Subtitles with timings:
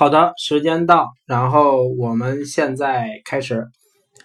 [0.00, 3.66] 好的，时间到，然后我们现在开始。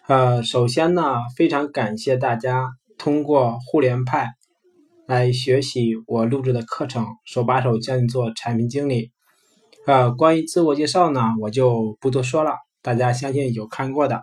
[0.08, 4.30] 呃，首先呢，非常感谢大家通过互联派
[5.06, 9.12] 来学习我录制的课程，手把手教你做产品经理。
[9.86, 12.52] 呃，关于自我介绍呢，我就不多说了，
[12.82, 14.22] 大家相信有看过的。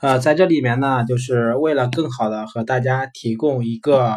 [0.00, 4.14] 呃，在这里面呢，就是为了更好的和大家提供一个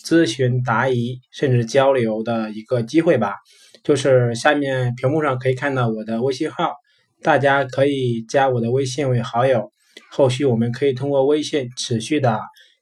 [0.00, 3.34] 咨询答疑甚至交流的一个机会吧。
[3.82, 6.74] 就是下面屏幕上可以看到我的微信号，
[7.20, 9.72] 大家可以加我的微信为好友，
[10.10, 12.38] 后续我们可以通过微信持续的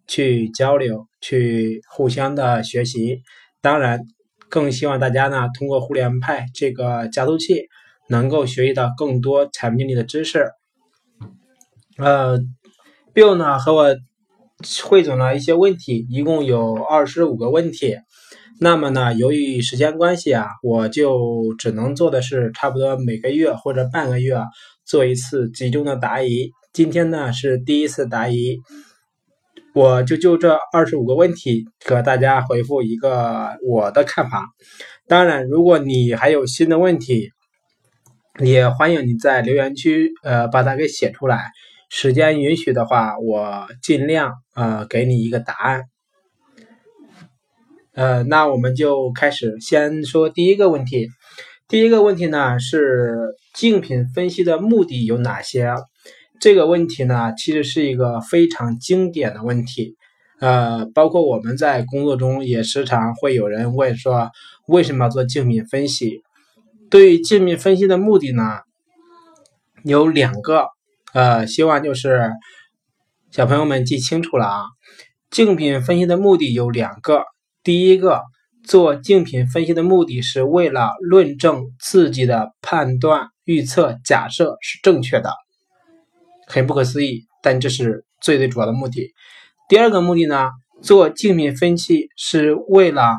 [0.06, 3.22] 去交流，去互相的学习。
[3.62, 4.00] 当然，
[4.48, 7.68] 更希望大家呢通过互联派这个加速器，
[8.08, 10.50] 能够学习到更多产品经理的知识。
[11.96, 12.38] 呃
[13.14, 13.96] ，Bill 呢和我
[14.84, 17.96] 汇总了一些问题，一共有二十五个问题。
[18.62, 24.36] 那么呢，由于时间关系啊，我就只能做的是差不多每个月或者半个月
[24.84, 26.50] 做一次集中的答疑。
[26.70, 28.58] 今天呢是第一次答疑，
[29.74, 34.44] 我就就这二十五个问题和大家回复一个我的看法。
[35.08, 37.30] 当然，如果你还有新的问题，
[38.40, 41.46] 也欢迎你在留言区呃把它给写出来。
[41.88, 45.84] 时间允许的话，我尽量呃给你一个答案。
[47.92, 51.08] 呃，那我们就开始，先说第一个问题。
[51.66, 55.74] 第一个问题呢是竞品分析的目的有哪些？
[56.40, 59.96] 这个问题呢其实是一个非常经典的问题。
[60.38, 64.30] 呃，包括我们在工作中也时常会有人问说，
[64.68, 66.22] 为什么要做竞品分析？
[66.90, 68.60] 对于竞品分析的目的呢
[69.82, 70.68] 有两个，
[71.12, 72.30] 呃，希望就是
[73.32, 74.62] 小朋友们记清楚了啊。
[75.28, 77.24] 竞品分析的目的有两个。
[77.62, 78.22] 第一个，
[78.64, 85.30] 做竞品分析的目的是为了论证自己的判断、预测、假设是正确的，
[86.46, 89.12] 很不可思议，但这是最最主要的目的。
[89.68, 90.48] 第二个目的呢，
[90.80, 93.18] 做竞品分析是为了，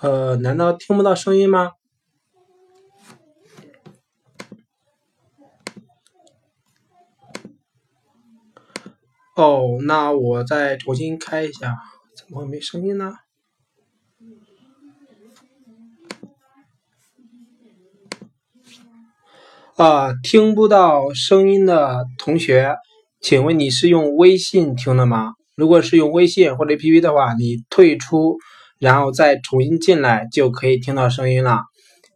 [0.00, 1.70] 呃，难道听不到声音吗？
[9.36, 11.76] 哦，那我再重新开一下，
[12.16, 13.14] 怎么没声音呢？
[19.74, 22.76] 啊，听不到声音的同学，
[23.20, 25.32] 请问你是用微信听的吗？
[25.56, 28.38] 如果是用微信或者 APP 的话，你退出，
[28.78, 31.62] 然后再重新进来就可以听到声音了。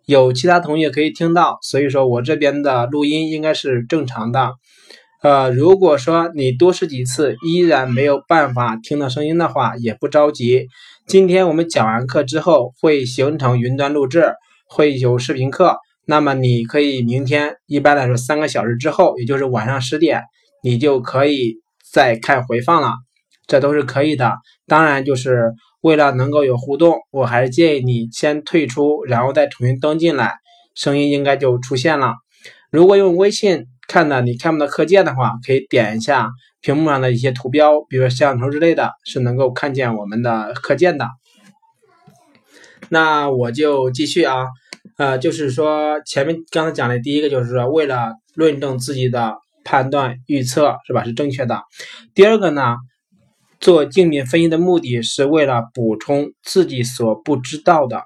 [0.06, 4.52] 有其他同学可以听到，所以说我这边的录音应该是正常的。
[5.20, 10.68] 呃，如果说你多试几次依然没有办法听到声音的话，也不着急。
[11.08, 14.34] 今天我们讲完课之后会形成云端录制，
[14.68, 15.76] 会有视频课。
[16.06, 20.22] 那么你可以明天，一般来说三个小时之后，也就是晚上十点，
[20.62, 21.56] 你就可以
[21.92, 22.92] 再看回放了。
[23.48, 24.34] 这都是可以的。
[24.68, 25.50] 当然，就是
[25.80, 30.34] 为了能够有互动，我还是建议你先退出，然后再重新登进来，
[30.76, 32.14] 声音应该就出现了。
[32.70, 33.66] 如果用微信。
[33.88, 36.28] 看的你看不到课件的话，可以点一下
[36.60, 41.08] 屏幕上的一些图标，比如说摄像头之类的，是能够看见我们的课件的。
[42.90, 44.46] 那我就继续啊，
[44.98, 51.62] 呃，就是说前面刚才讲的第一个，就是说为了论证自己的判断预测是吧是正确的。
[52.14, 52.76] 第二个呢，
[53.58, 58.02] 做竞品分析的目的是为了补充自己所不知道的。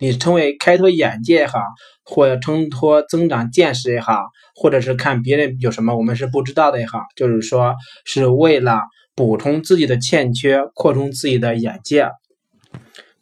[0.00, 1.60] 你称为开拓眼界也好，
[2.04, 4.24] 或者称托增长见识也好，
[4.54, 8.80] 或者是看别人有什么我们是不知道的也好，就是说是为了
[9.14, 12.08] 补充自己的欠缺，扩充自己的眼界。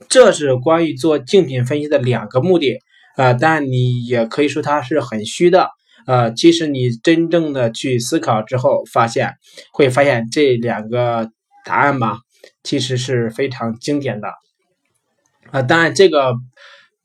[0.08, 2.78] 这是关于做竞品分析的两个目的。
[3.16, 5.68] 呃，但你也可以说它是很虚的。
[6.06, 9.34] 呃，其实你真正的去思考之后，发现
[9.72, 11.28] 会发现这两个
[11.66, 12.18] 答案吧，
[12.62, 14.28] 其实是非常经典的。
[15.50, 16.34] 啊，当然这个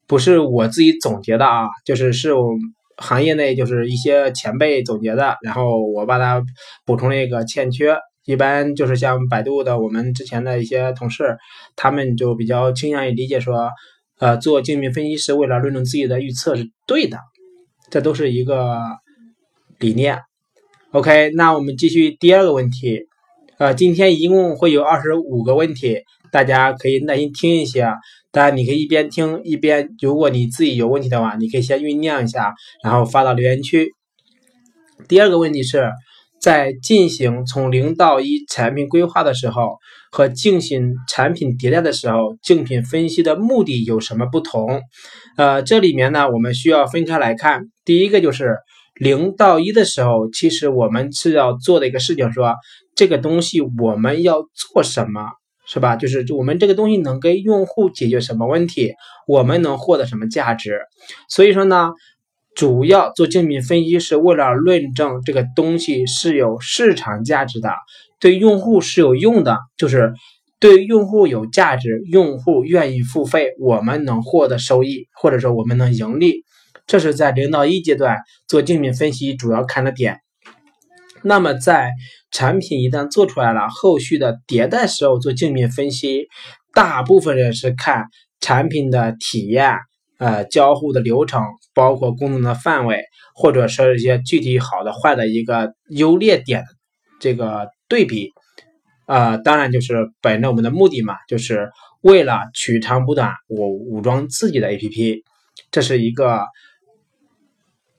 [0.08, 2.50] 不是我自己总结的啊，就是是我
[2.98, 6.44] 行业内就是一些前辈总结的，然后我把它
[6.86, 7.98] 补充了一个欠缺。
[8.26, 11.38] 一般就是像百度的我们之前的一些同事，
[11.76, 13.70] 他们就比较倾向于理解说，
[14.18, 17.18] 呃，做竞品分析是为了论证自己的预测是对的，
[17.90, 18.80] 这都是一个
[19.78, 20.20] 理念。
[20.92, 23.02] OK，那我们继续第二个问题，
[23.58, 26.00] 呃，今天一共会有二十五个问题，
[26.32, 27.98] 大家可以耐心听一下。
[28.34, 32.52] 当然，你可以一边听一边，如果你自己有问题的话，你可以先酝酿一下，
[32.84, 33.92] 然后发到留言区。
[35.08, 35.92] 第二个问题是，
[36.42, 39.78] 在进行从零到一产品规划的时候，
[40.12, 44.82] 和进行产品迭代的时候，竞品分析的目的有什么不同？
[45.38, 47.62] 呃，这里面呢，我们需要分开来看。
[47.86, 48.56] 第一个就是
[48.96, 52.56] 零到一的时候，其实我们是要做的一个事情，说
[52.96, 54.42] 这个东西我们要
[54.74, 55.22] 做什么，
[55.74, 55.96] 是吧？
[55.96, 58.94] 就是我们这个东西能给用户解决什么问题，
[59.28, 60.80] 我们能获得什么价值？
[61.28, 61.92] 所以说呢。
[62.56, 67.72] 主要做竞品分析是为了论证这个东西是有市场价值的，
[68.20, 70.14] 对用户是有用的，就是
[70.60, 76.44] 对用户有价值，用户愿意付费，我们能获得收益，或者说我们能盈利，
[76.86, 80.20] 这是在零到一阶段做竞品分析主要看的点。
[81.24, 81.90] 那么在
[82.34, 86.28] 产品一旦做出来了，后续的迭代时候做竞品分析，
[86.74, 88.08] 大部分人是看
[88.42, 89.78] 产品的体验。
[90.20, 91.42] 呃，交互的流程，
[91.74, 93.04] 包括功能的范围，
[93.36, 96.64] 或者说一些具体好的坏的一个优劣点，
[97.20, 98.30] 这个对比，
[99.06, 105.24] 呃，当然就是本着我们的目的嘛，就是为了取长补短，我武装自己的 APP，
[105.72, 106.46] 这是一个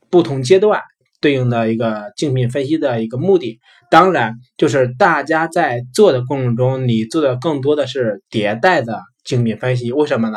[0.09, 0.81] 不同阶段
[1.21, 3.59] 对应的一个竞品分析的一个目的。
[3.91, 9.01] 当然，就是大家在做的过程中，你做的更多的是迭代的。
[9.25, 10.37] 精品分析为什么呢？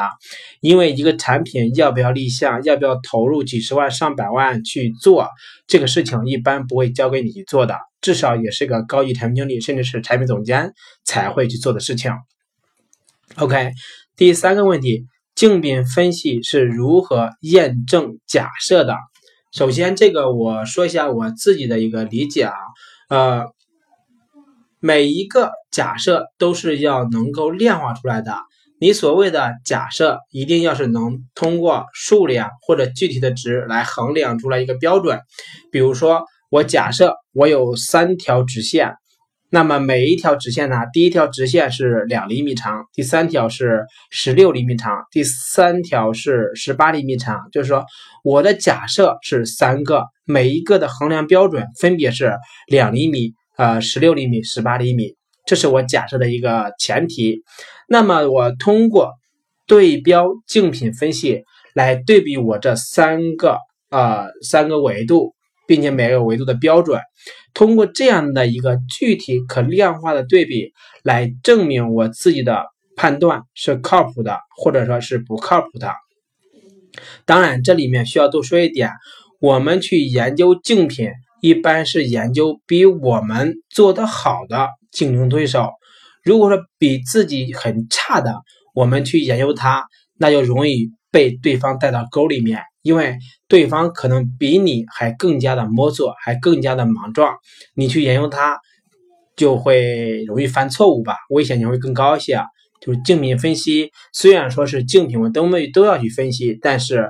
[0.62, 5.28] 因为一个产品要不要立项，要不要投入几十万上百万去做
[5.68, 10.72] 这个事情，一般不会交给你去做的，至少也是个高级产品经理，甚至是产品总监
[11.04, 12.14] 才会去做的事情。
[13.36, 13.74] OK，
[14.16, 15.06] 第三个问题，
[15.36, 18.96] 竞品分析是如何验证假设的？
[19.52, 22.54] 首先，这个我说一下我自己的一个理解啊，
[23.09, 23.45] 呃，
[24.80, 28.36] 每一个假设都是要能够量化出来的。
[28.80, 35.19] 你所谓的假设，一定要是能通过数量或者具体的值来衡量出来一个标准。
[35.71, 38.94] 比如说，我假设我有三条直线，
[39.50, 47.50] 那么每一条直线呢，第一条直线是两厘米长，第三条是十六厘米长，第三条是十八厘米长。
[47.51, 47.83] 就是说，
[48.28, 52.34] 我的假设是三个，每一个的衡量标准分别是
[52.68, 55.16] 两厘米、呃十六厘米、十八厘米。
[55.46, 57.42] 这是我假设的一个前提。
[57.88, 59.14] 那么我通过
[59.66, 63.60] 对标竞品分析来对比我这三个
[63.92, 65.34] 呃三个维度，
[65.66, 67.00] 并且每个维度的标准，
[67.54, 72.66] 通过这样的一个具体可量化的对比来证明我自己的
[72.98, 75.94] 判断是靠谱的，或者说是不靠谱的。
[77.26, 78.92] 当然，这里面需要多说一点，
[79.40, 81.10] 我们去研究竞品，
[81.42, 84.70] 一般是研究比我们做的好的。
[84.90, 85.70] 竞争对手，
[86.24, 88.34] 如果说比自己很差的，
[88.74, 89.86] 我们去研究它，
[90.18, 93.16] 那就容易被对方带到沟里面，因为
[93.48, 97.36] 对方可能比你还更加的摸索，还更加的莽撞，
[97.76, 98.58] 你去研究它，
[99.36, 102.42] 就会容易犯错误吧，危险性会更高一些。
[102.88, 107.10] 就是竞品分析，虽然说是竞品，我都没都要去分析，但是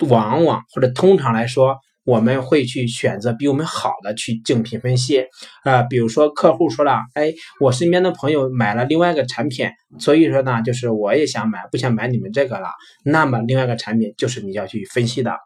[0.00, 1.76] 往往或者通常来说。
[2.04, 5.26] 我们会去选择比我们好的去竞品分析，
[5.62, 9.68] 啊，比如说客户说了，哎，我身边的朋友买了另外一个产品，
[9.98, 12.70] 所以说呢，就是我也想买，不想买你们这个了，
[13.04, 15.36] 那么另外一个产品就是你要去分析的。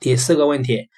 [0.00, 0.88] 第四个问题，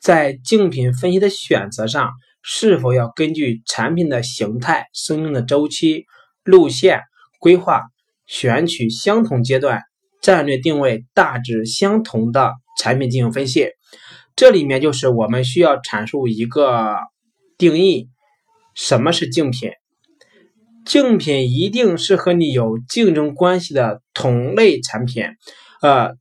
[0.00, 2.10] 在竞品分析的选择上，
[2.42, 6.06] 是否要根据产品的形态、生命的周期、
[6.44, 7.00] 路线
[7.40, 7.82] 规划，
[8.26, 9.82] 选取相同阶段、
[10.22, 12.52] 战略定位大致相同的？
[12.76, 13.68] 产品进行分析，
[14.34, 16.96] 这里面就是我们需要阐述一个
[17.56, 18.08] 定义：
[18.74, 19.70] 什么是竞品？
[20.84, 25.22] 竞品一定是和你有竞争关系的同类产品。
[25.82, 26.14] 呃，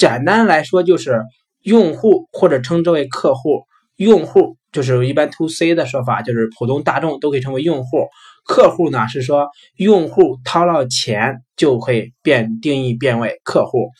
[0.00, 1.22] 简单来说就是
[1.62, 3.62] 用户或者称之为客户，
[3.94, 8.08] 用户就是一般 to C 的说法，就是普通大众都可以称为用户。
[8.50, 13.90] 客户呢是说用户掏了钱就会变定义变为客户。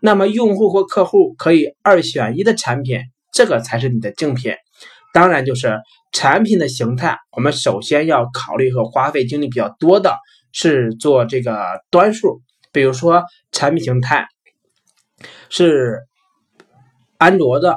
[0.00, 3.00] 那么，用户和客户可以二选一的产品，
[3.32, 4.52] 这个才是你的竞品。
[5.12, 5.80] 当然，就是
[6.12, 10.14] 产品的形态，我们首先要考虑和花费精力比较多的
[10.52, 14.28] 是做这个端数，比如说产品形态
[15.50, 15.98] 是
[17.18, 17.76] 安卓的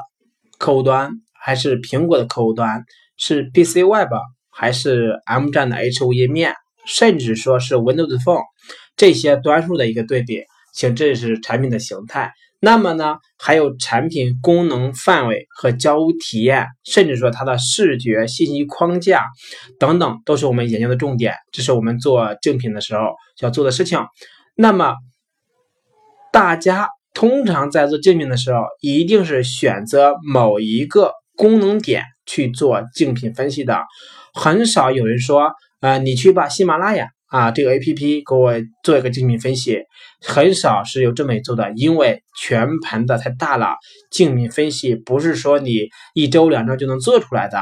[0.58, 2.84] 客户端还是苹果的客户端，
[3.16, 4.12] 是 PC Web
[4.50, 6.54] 还是 M 站的 H5 页面，
[6.86, 8.42] 甚至说是 Windows Phone
[8.96, 10.42] 这些端数的一个对比。
[10.72, 12.32] 请，这是产品的形态。
[12.60, 19.24] 那么呢，还有产品功能范围和交互体验，甚至说它的视觉信息框架
[19.78, 21.34] 等等，都是我们研究的重点。
[21.52, 23.02] 这是我们做竞品的时候
[23.40, 23.98] 要做的事情。
[24.54, 24.94] 那么，
[26.32, 33.84] 大家通常在做竞品的时候，一定是选择某一个功能点去做竞品分析的，
[34.34, 39.78] 很少有人说，呃，你去把喜马拉雅啊这个 A P P 给我做一个竞品分析，
[40.20, 43.74] 很少是有这么做的，因为全盘的太大了，
[44.10, 47.58] 竞品分析不是说你一周两周就能做出来的。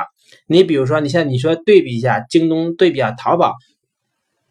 [0.46, 3.54] 你比如说，你像你说对比一下京东对比下淘宝。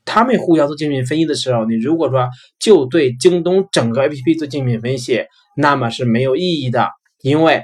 [0.10, 5.26] 他们互相做竞品分析的时候，你如果说就对京东整个 APP 做竞品分析，
[5.58, 6.88] 那么是没有意义的，
[7.22, 7.64] 因为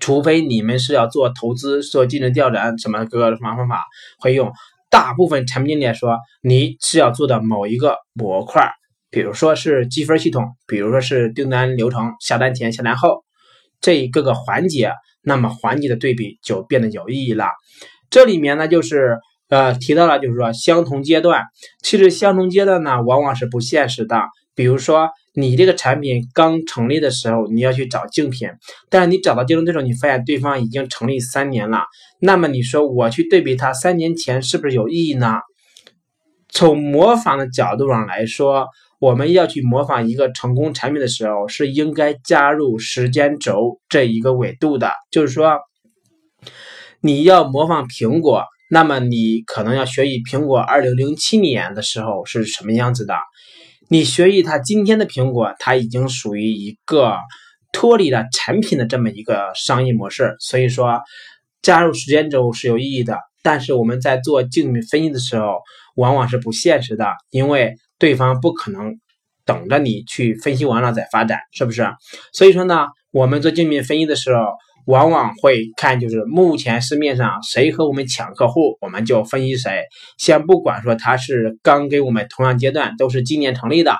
[0.00, 3.84] 除非你们是要做投资、做竞争调查什么各个什么方法
[4.18, 4.52] 会用，
[4.90, 8.70] 大部分产品经理来说，你是要做的某一个模块，
[9.10, 13.24] 比如说是积分系统，比如说是订单流程、下单前、下单后
[13.80, 17.46] 这一个个环节，那么环节的对比就变得有意义了。
[18.10, 19.18] 这里面呢，就是。
[19.50, 21.44] 呃，提到了就是说相同阶段，
[21.80, 24.22] 其实相同阶段呢往往是不现实的。
[24.54, 28.48] 比如说你这个产品刚成立的时候，你要去找竞品，
[28.88, 31.84] 但是你找到竞争对手，你发现对方已经成立三年了，
[32.20, 35.34] 那么你说我去对比他三年前是不是有意义呢？
[36.48, 38.68] 从模仿的角度上来说，
[39.00, 45.58] 我们要去模仿一个成功产品的时候，是应该加入时间轴这一个维度的，就是说
[47.00, 48.44] 你要模仿苹果。
[48.70, 53.14] 那么你可能要学习苹果二零零七年的时候是什么样子的？
[53.88, 57.16] 你学习它今天的苹果，它已经属于一个
[57.72, 60.36] 脱离了产品的这么一个商业模式。
[60.40, 61.00] 所以说，
[61.62, 63.18] 加入时间轴是有意义的。
[63.42, 65.58] 但是我们在做竞品分析的时候，
[65.96, 68.98] 往往是不现实的，因为对方不可能
[69.44, 71.86] 等着你去分析完了再发展，是不是？
[72.32, 74.42] 所以说呢，我们做竞品分析的时候。
[74.86, 79.84] 往往会看，就是目前市面上谁和我们抢客户，我们就分析谁。
[80.18, 83.96] 先不管说他是刚给我们同样阶段，都是今年成立的，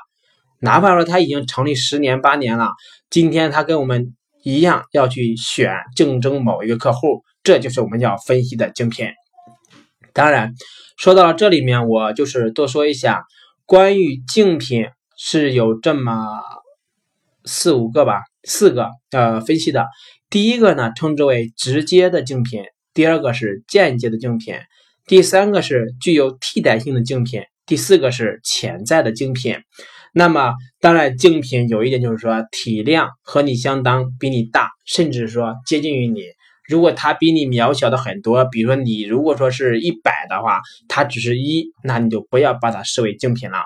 [0.60, 2.70] 哪怕说他已经成立十年八年了，
[3.08, 9.08] 今天他跟我们一样要去选竞争某一个客户，这就是我们要分析的竞品。
[10.12, 10.52] 当然，
[10.98, 13.24] 说到了这里面，我就是多说一下
[13.64, 14.86] 关于竞品
[15.16, 16.12] 是有这么
[17.46, 19.86] 四五个吧，四个呃分析的。
[20.34, 24.56] 第一个呢，称之为直接的竞品；第二个是间接的竞品；
[25.06, 29.54] 第三个是具有替代性的竞品；第四个是潜在的竞品。
[30.12, 36.22] 那么，当然，竞品有一点就是说，体量和你相当，比你大，甚至说接近于你。
[36.68, 43.58] 如果它比你渺小的很多，比如说你如果说是一百的话，它只是一，那你就不要把它视为竞品了。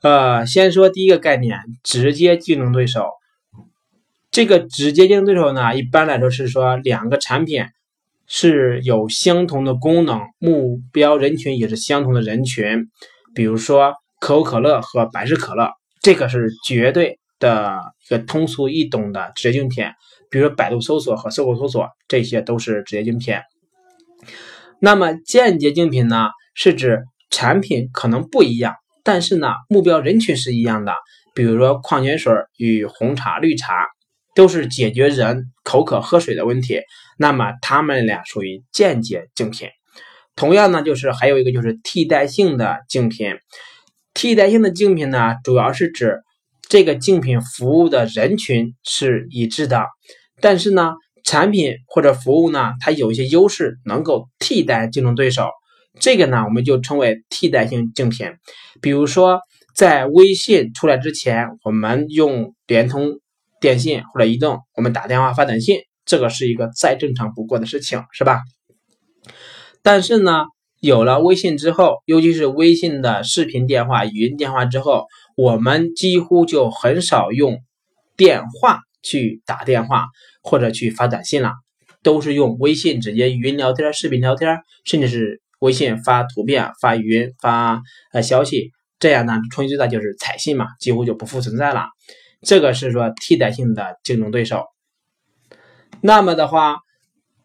[0.00, 3.10] 呃，先说第一个概念，直接竞争对手。
[4.34, 7.66] 这个直接竞争对手呢，一般来说是说两个产品
[8.26, 12.88] 是有相同的功能，目标人群也是相同的人群。
[13.32, 15.70] 比如说可口可乐和百事可乐，
[16.02, 19.84] 这个是绝对的一个通俗易懂的直接竞品。
[20.28, 23.36] 比如说百度搜索和搜狗搜索，这些都是直接竞品。
[24.80, 28.74] 那么间接竞品呢，是指产品可能不一样，
[29.04, 30.92] 但是呢目标人群是一样的。
[31.36, 33.86] 比如说矿泉水与红茶、绿茶。
[34.34, 36.80] 都是解决人口渴喝水的问题，
[37.16, 39.68] 那么他们俩属于间接竞品。
[40.36, 43.36] 同样呢，就是还有一个就是替代性的竞品。
[44.12, 46.22] 替代性的竞品呢，主要是指
[46.68, 49.84] 这个竞品服务的人群是一致的，
[50.40, 55.48] 但是呢，产品或者服务呢，它有一些优势能够替代竞争对手，
[56.00, 58.28] 这个呢，我们就称为替代性竞品。
[58.82, 59.38] 比如说，
[59.76, 63.20] 在微信出来之前，我们用联通。
[63.64, 68.42] 电信或者移动，我们打电话发短信，这个是一个再正常不过的事情，是吧？
[69.80, 70.44] 但是呢，
[70.80, 77.58] 有了微信之后，尤其是微信的视频电话、语音电话之后，我们几乎就很少用
[78.18, 80.04] 电话去打电话
[80.42, 81.52] 或者去发短信了，
[82.02, 87.80] 都是用微信直接语音聊天、视频聊天，甚至是微信发图片、发语音、发
[88.12, 91.86] 呃消息，这样呢，冲击最大就是彩信嘛，几乎就不复存在了。
[92.44, 94.66] 这个是说替代性的竞争对手，
[96.00, 96.76] 那么的话，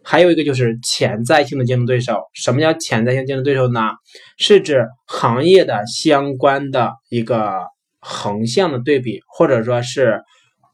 [0.03, 2.23] 还有一个就是潜在性的竞争对手。
[2.33, 3.81] 什么叫潜在性竞争对手呢？
[4.37, 7.67] 是指行业的相关的一个
[7.99, 10.21] 横向的对比，或者说是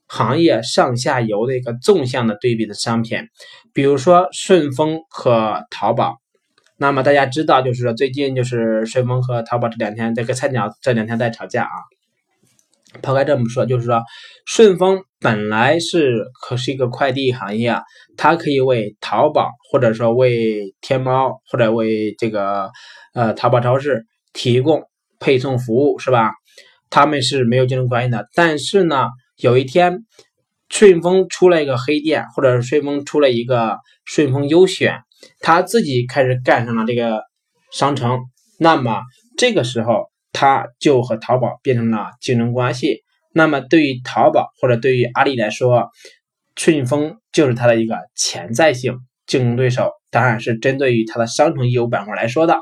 [0.07, 3.19] 行业上下游的一个纵向的对比的商品。
[3.73, 6.17] 比如说顺丰和淘宝。
[6.77, 11.69] 那么大家知道，就是说最近就是顺丰和淘宝这两天这个菜鸟这两天在吵架啊。
[13.01, 14.01] 抛开这么说，就是说，
[14.45, 17.81] 顺丰本来是可是一个快递行业啊，
[18.17, 22.69] 它可以为淘宝或者说为天猫或者为这个
[23.13, 24.83] 呃淘宝超市提供
[25.19, 26.31] 配送服务，是吧？
[26.89, 28.27] 他们是没有竞争关系的。
[28.33, 30.05] 但是呢，有一天
[30.69, 34.99] 顺丰出了一个黑店，或者是顺丰出了一个顺丰优选，
[35.39, 37.21] 他自己开始干上了这个
[37.71, 38.19] 商城，
[38.59, 39.01] 那么
[39.37, 43.03] 这个时候他就和淘宝变成了竞争关系。
[43.33, 45.89] 那么对于淘宝或者对于阿里来说，
[46.57, 52.57] 顺丰就是它的一个潜在性竞争对手，当然是针对于它的商城业务板块来说的。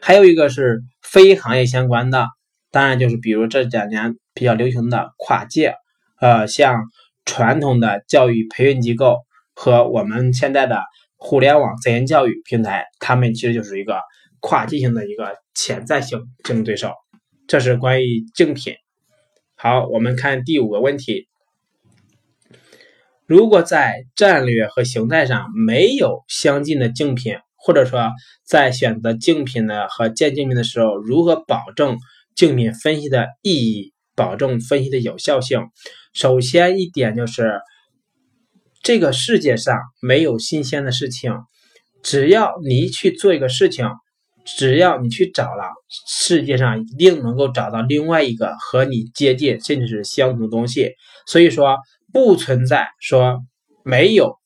[0.00, 2.26] 还有一个是非行业相关的，
[2.70, 5.74] 当然就是比如这两年比较流行的跨界，
[6.20, 6.84] 呃，像
[7.24, 9.18] 传统的教育培训机构
[9.54, 10.82] 和我们现在的
[11.16, 14.00] 互联网在线教育平台，他们其实就是一个
[14.42, 16.92] 跨界性的一个潜在性竞争对手。
[17.46, 18.74] 这是关于竞品。
[19.54, 21.28] 好，我们看第五个问题。
[23.24, 28.10] 如果在战略和形态上没有相近的竞品，或者说
[28.44, 31.98] 在选择竞品的和建竞品的时候，如何保证
[32.34, 35.60] 竞品分析的意义，保证分析的有效性？
[36.12, 37.60] 首先一点就是，
[38.82, 41.32] 这个世界上没有新鲜的事情，
[42.02, 43.86] 只要你去做一个事情。
[44.44, 45.64] 只要你去找了，
[46.08, 50.92] 世界上一定能够找到另外一个和你接近甚至是相同的东西。
[51.26, 51.78] 所以说，
[52.12, 53.40] 不存在说
[53.84, 54.36] 没有，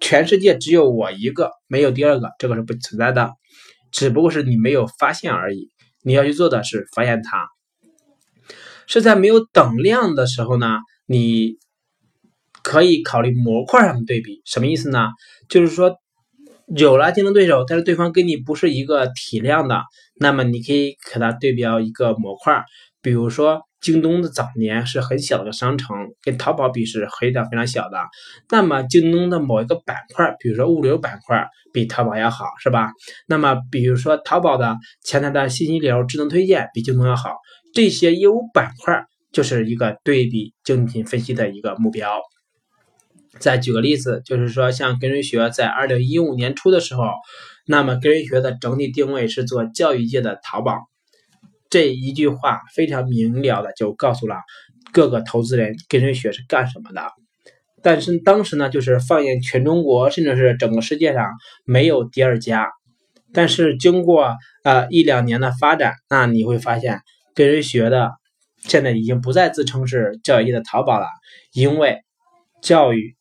[0.00, 3.32] 全世界只有我一个，没有第二个，这个是不存在的，
[3.92, 5.70] 只不过是你没有发现而已。
[6.02, 7.46] 你要去做的是发现它，
[8.86, 11.56] 是在没有等量的时候呢，你
[12.62, 14.42] 可以考虑模块上的对比。
[14.44, 15.10] 什么意思呢？
[15.48, 15.96] 就是说。
[16.76, 19.82] 有了竞争对手，但是对方跟你不是一个体量的，
[20.20, 22.62] 那么你可以和它对标一个模块，
[23.00, 27.98] 比如说京东的早年是很小的商城，跟淘宝比是非常非常小的。
[28.50, 32.90] 那么京东的某一个板块，比如说物流板块，比淘宝要好，是吧？
[33.26, 37.36] 那么比如说淘宝的前台的信息流、智能推荐比京东要好，
[37.72, 42.20] 这些业务板块就是一个对比竞品分析的一个目标。
[43.38, 47.04] 再举个例子，就是说，像跟人学在二零一五年初的时候，
[47.66, 50.88] 那么跟人学的整体定位是做教育界的淘宝，
[51.70, 54.36] 这一句话非常明了的就告诉了
[54.92, 57.02] 各个投资人跟人学是干什么的。
[57.82, 61.30] 但是当时呢，就是放眼全中国，甚至是整个世界上
[61.64, 62.70] 没有第二家。
[63.32, 67.02] 但是经过呃一两年的发展，那你会发现
[67.34, 68.12] 跟人学的
[68.56, 71.06] 现在已经不再自称是教育界的淘宝了，
[71.52, 71.98] 因为
[72.62, 73.17] 教育。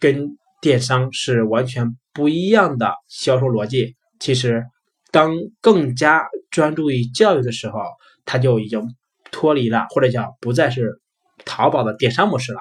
[0.00, 3.96] 跟电商是完全不一样的销售逻辑。
[4.18, 4.64] 其实，
[5.10, 7.80] 当更加专注于教育的时候，
[8.24, 8.94] 它就已经
[9.30, 11.00] 脱离了，或者叫不再是
[11.44, 12.60] 淘宝的电商模式了。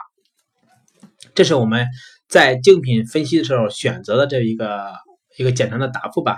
[1.33, 1.87] 这是我们
[2.27, 4.93] 在竞品分析的时候选择的这一个
[5.37, 6.37] 一个简单的答复吧。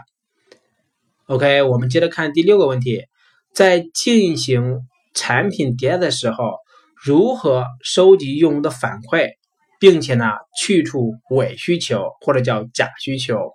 [1.25, 3.05] OK，我们接着看第六个问题：
[3.53, 4.79] 在进行
[5.13, 6.57] 产品迭代的时候，
[6.95, 9.38] 如何收集用户的反馈？
[9.79, 10.25] 并且呢，
[10.59, 13.51] 去除伪需求或者叫假需求。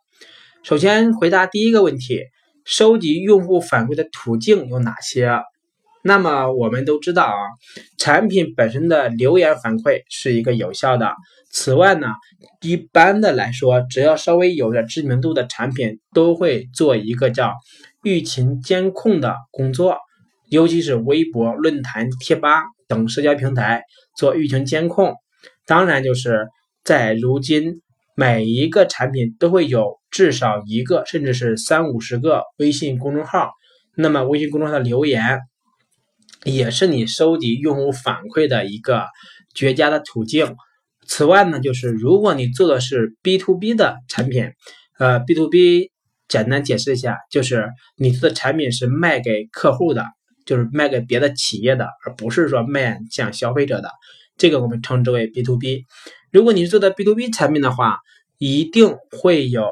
[0.62, 2.22] 首先回答第一个问题，
[2.64, 5.40] 收集用户反馈的途径有哪些？
[6.02, 7.36] 那么我们都知道啊，
[7.98, 11.14] 产品本身的留言反馈是一个有效的。
[11.50, 12.08] 此外呢，
[12.60, 17.54] 一般的来说，只要稍微有点知名度的产品，都会做一个叫
[18.02, 19.96] 舆情监控的工作，
[20.50, 23.82] 尤其是微博、论坛、贴吧等社交平台
[24.16, 25.14] 做舆情监控。
[25.66, 26.48] 当然，就是
[26.84, 27.80] 在如今，
[28.14, 33.50] 每一个产品都会有至少一个，甚至是三五十个微信公众号。
[33.96, 35.40] 那么，微信公众号的留言
[36.44, 39.06] 也是你收集用户反馈的一个
[39.54, 40.54] 绝佳的途径。
[41.06, 44.52] 此外呢，就是如果你做的是 B to B 的产品，
[44.98, 45.90] 呃，B to B
[46.28, 50.04] 简单解释一下，就是你做的产品是卖给客户的，
[50.44, 53.90] 就是卖给别的企业的，而不是说卖向消费者的。
[54.36, 55.84] 这个我们称之为 B to B。
[56.30, 57.98] 如果你是做的 B to B 产品的话，
[58.38, 59.68] 一定会有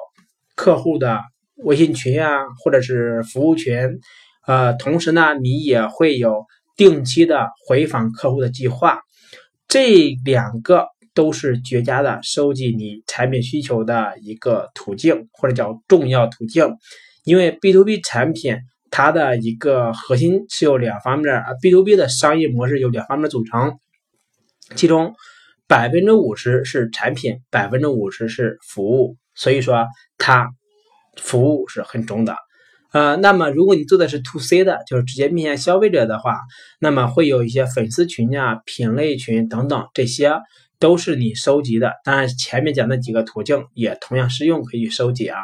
[0.55, 1.20] 客户的
[1.57, 3.98] 微信群啊，或者是服务群，
[4.46, 6.44] 呃，同时呢，你也会有
[6.77, 9.01] 定期的回访客户的计划。
[9.66, 16.77] 这两个都是绝佳的收集你产品需求的一个途径，或者叫重要途径。
[17.25, 18.57] 因为 B to B 产品
[18.90, 23.79] 它的一个核心是有两方面啊，B to B 的商业模式有两方面组成。
[24.75, 25.15] 其中
[25.67, 29.87] 百分之五十是产品，百分之五十是服务，所以说
[30.19, 30.51] 它
[31.17, 32.37] 服务是很重的。
[32.93, 36.41] 呃，那么如果你做的是 to C 的，就是直接面向消费者的话，
[36.79, 40.35] 那么会有一些粉丝群啊、品类群等等，这些
[40.79, 41.93] 都是你收集的。
[42.05, 45.39] 当然，前面讲的几个途径也同样适用，可以收集啊。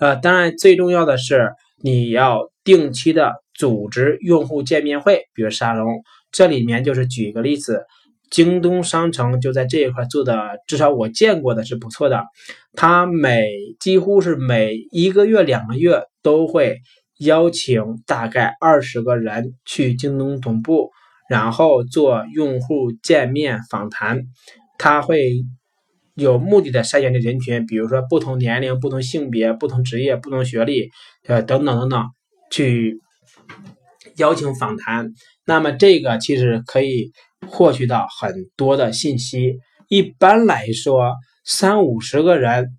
[0.00, 1.50] 呃，当然最重要的是
[1.82, 6.02] 你要定期的组织用户见面会，比如沙龙，
[6.32, 7.84] 这里面就是举一个例子。
[8.30, 10.36] 京东商城就在这一块做的，
[10.66, 12.24] 至少我见过的是不错的。
[12.74, 13.48] 他每
[13.80, 16.78] 几乎是每一个月、两个月都会
[17.18, 20.90] 邀请大概二十个人去京东总部，
[21.28, 24.24] 然后做用户见面访谈。
[24.78, 25.32] 他会
[26.14, 30.90] 有目的的筛选这人群，比如说不同年龄、不同性别、不同职业、不同学历，
[31.26, 32.04] 呃，等等等等，
[32.50, 33.00] 去
[34.16, 35.12] 邀请访谈。
[35.46, 37.10] 那么这个其实可以。
[37.46, 39.58] 获取到很多的信息。
[39.88, 42.76] 一般来说，三五十个人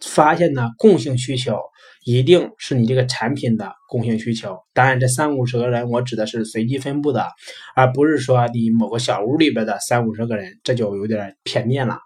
[0.00, 1.58] 发现的共性需求，
[2.04, 4.56] 一定是你这个产品的共性需求。
[4.72, 7.26] 当然，这三五十个人我指的是随机分布的，
[7.74, 11.98] 而不是说你某个小屋里边的三五十个人，这就有点片面了。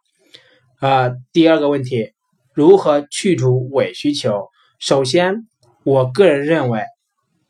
[0.80, 2.10] 啊，第二个问题，
[2.54, 4.48] 如何去除伪需求？
[4.80, 5.46] 首先，
[5.84, 6.82] 我个人认为。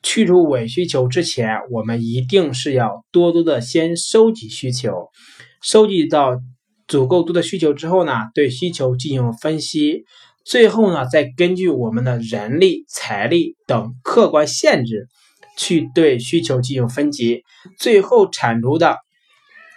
[0.02, 5.08] 去除伪需求之前，我们一定是要多多的先收集需求，
[5.62, 6.40] 收集到
[6.88, 10.04] 足够多的需求之后呢，对需求进行分析，
[10.44, 15.06] 最后呢，再根据我们的人力、财力等客观限制，
[15.56, 17.42] 去对需求进行分级，
[17.78, 18.96] 最后产出的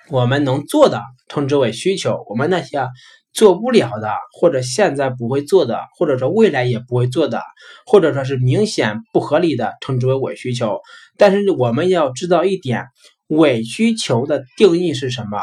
[0.09, 2.25] 我们能做的，称之为需求。
[2.29, 2.87] 我们那些。
[3.35, 7.41] 做不了的，或者现在不会做的，或者说未来也不会做的，
[7.85, 10.79] 或者说是明显不合理的，称之为伪需求。
[11.17, 12.85] 但是我们要知道一点，
[13.27, 15.37] 伪需求的定义是什么？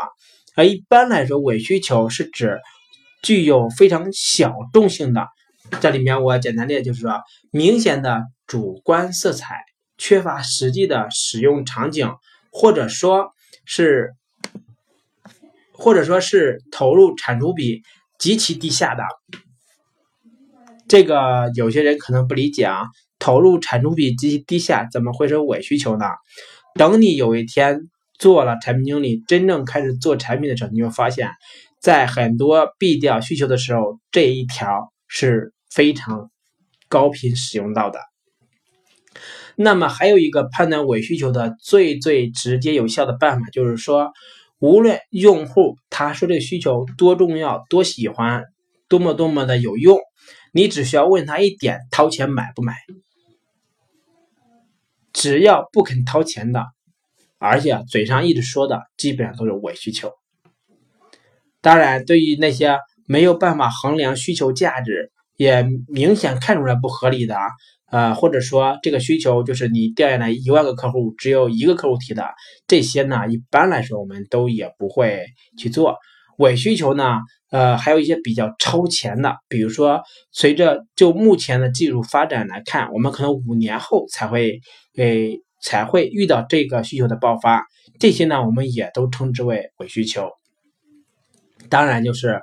[0.57, 2.59] 而一般来说，伪需求是指
[3.23, 5.29] 具有非常小众性的。
[5.81, 9.61] 这里面我简单列就是说，明显的主观色彩，
[9.99, 12.11] 缺乏实际的使用场景，
[12.51, 13.33] 或者说
[13.67, 14.15] 是。
[15.83, 17.83] 或者说是投入产出比
[18.17, 19.03] 极其低下的，
[20.87, 22.85] 这个有些人可能不理解啊。
[23.19, 26.05] 投入产出比极其低下，怎么会是伪需求呢？
[26.77, 27.81] 等你有一天
[28.17, 31.31] 做了产品经理，真正开始做产品的时候，你会发现，
[31.81, 36.31] 在很多必调需求的时候，这一条是非常
[36.89, 37.99] 高频使用到的。
[39.57, 44.13] 那么还有一个判断伪需求的最最直接有效的办法，就是说。
[44.63, 48.45] 无论用户他说这个需求多重要、多喜欢、
[48.89, 49.99] 多么多么的有用，
[50.53, 52.77] 你只需要问他一点：掏钱买不买？
[55.13, 56.65] 只要不肯掏钱的，
[57.39, 60.13] 而且嘴上一直说的，基本上都是伪需求。
[61.61, 67.37] 当然，对于那些没有办法衡量需求价值，也明显看出来不合理的。
[67.93, 72.27] 呃，或者说这个需求就是你调研了一万个客户，只有一个客户提的，
[72.67, 75.27] 这些呢，一般来说我们都也不会
[75.59, 75.99] 去做。
[76.39, 77.19] 伪需求呢，
[77.51, 80.01] 呃，还有一些比较超前的，比如说
[80.33, 84.61] 随着就目前的技术发展来看，我们可能五年后才会
[84.97, 87.63] 诶才会遇到这个需求的爆发，
[88.01, 90.31] 这些呢，我们也都称之为伪需求。
[91.69, 92.41] 当然，就是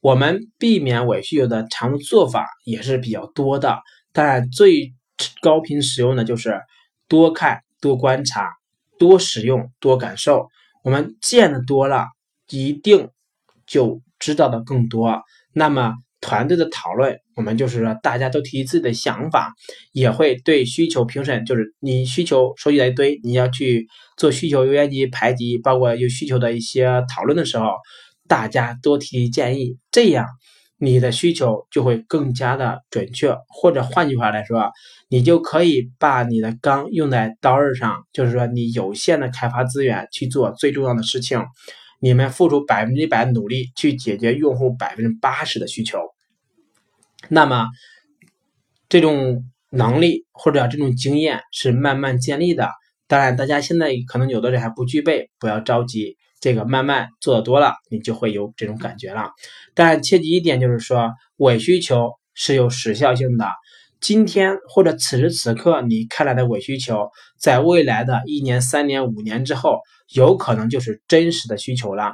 [0.00, 3.78] 我们避免伪需求的常用做法也是比较多的。
[4.16, 4.94] 但最
[5.42, 6.58] 高频使用的就是
[7.06, 8.48] 多看、多观察、
[8.98, 10.48] 多使用、多感受。
[10.82, 12.06] 我们见的多了，
[12.48, 13.10] 一定
[13.66, 15.20] 就知道的更多。
[15.52, 19.52] 那么团队的讨论，我们就是说大家都提自己的想法，
[19.92, 27.66] 也会对需求评审，就是你需求收集了一堆，你要去做需求优先级排级，包括有需求的一些讨论的时候，
[28.26, 30.26] 大家多提建议，这样。
[30.78, 34.70] 你的需求就会更加的准确，或者换句话来说，
[35.08, 41.42] 你就可以把你的钢用在刀刃上，就是说你有限的开发资源去做最重要的事情，
[42.00, 45.98] 你们付出百分之一百努力去解决用户百分之八十的需求，
[47.28, 47.68] 那么
[48.88, 52.70] 这种能力或者这种经验是慢慢建立的。
[53.08, 56.16] 当然，大家现在可能有的人还不具备，不要着急。
[56.46, 59.32] 这个慢慢做的多了，你就会有这种感觉了。
[59.74, 63.48] 但切记一点，就是说伪需求是有时效性的。
[64.00, 69.80] 今天或者此时此刻你看来的伪需求，在未来的一年、三年、五年之后，
[70.14, 72.12] 有可能就是真实的需求了。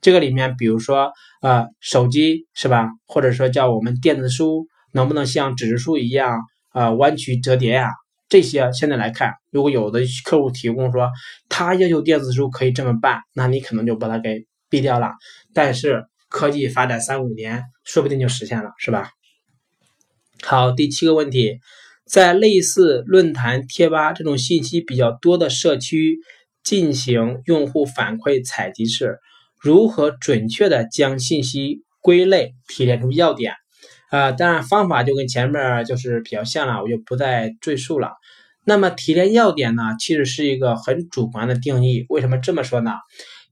[0.00, 2.88] 这个里面，比如说呃，手机是吧？
[3.06, 7.90] 或者说叫我们电子书能不能像纸质书一样啊弯曲折叠呀？
[8.34, 11.08] 这些现在来看，如果有的客户提供说
[11.48, 15.12] 他要求电子书可以这么办，那你可能就把它给毙掉了。
[15.52, 19.10] 但是科技发展三五年，说不定就实现了，是吧？
[20.42, 21.60] 好，第七个问题，
[22.04, 26.18] 在类似论坛、贴吧这种信息比较多的社区
[26.64, 29.20] 进行用户反馈采集时，
[29.60, 33.54] 如何准确的将信息归类提炼出要点？
[34.10, 38.12] 啊，当然方法就跟前面就是比较像了，我就不再赘述了。
[38.64, 42.06] 那么提炼要点呢，其实是一个很主观的定义。
[42.08, 42.92] 为什么这么说呢？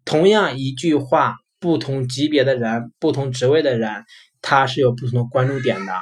[0.04, 4.04] 同样一句话，不同级别的人、不同职位的人，
[4.40, 5.92] 他是有不同的关注点的。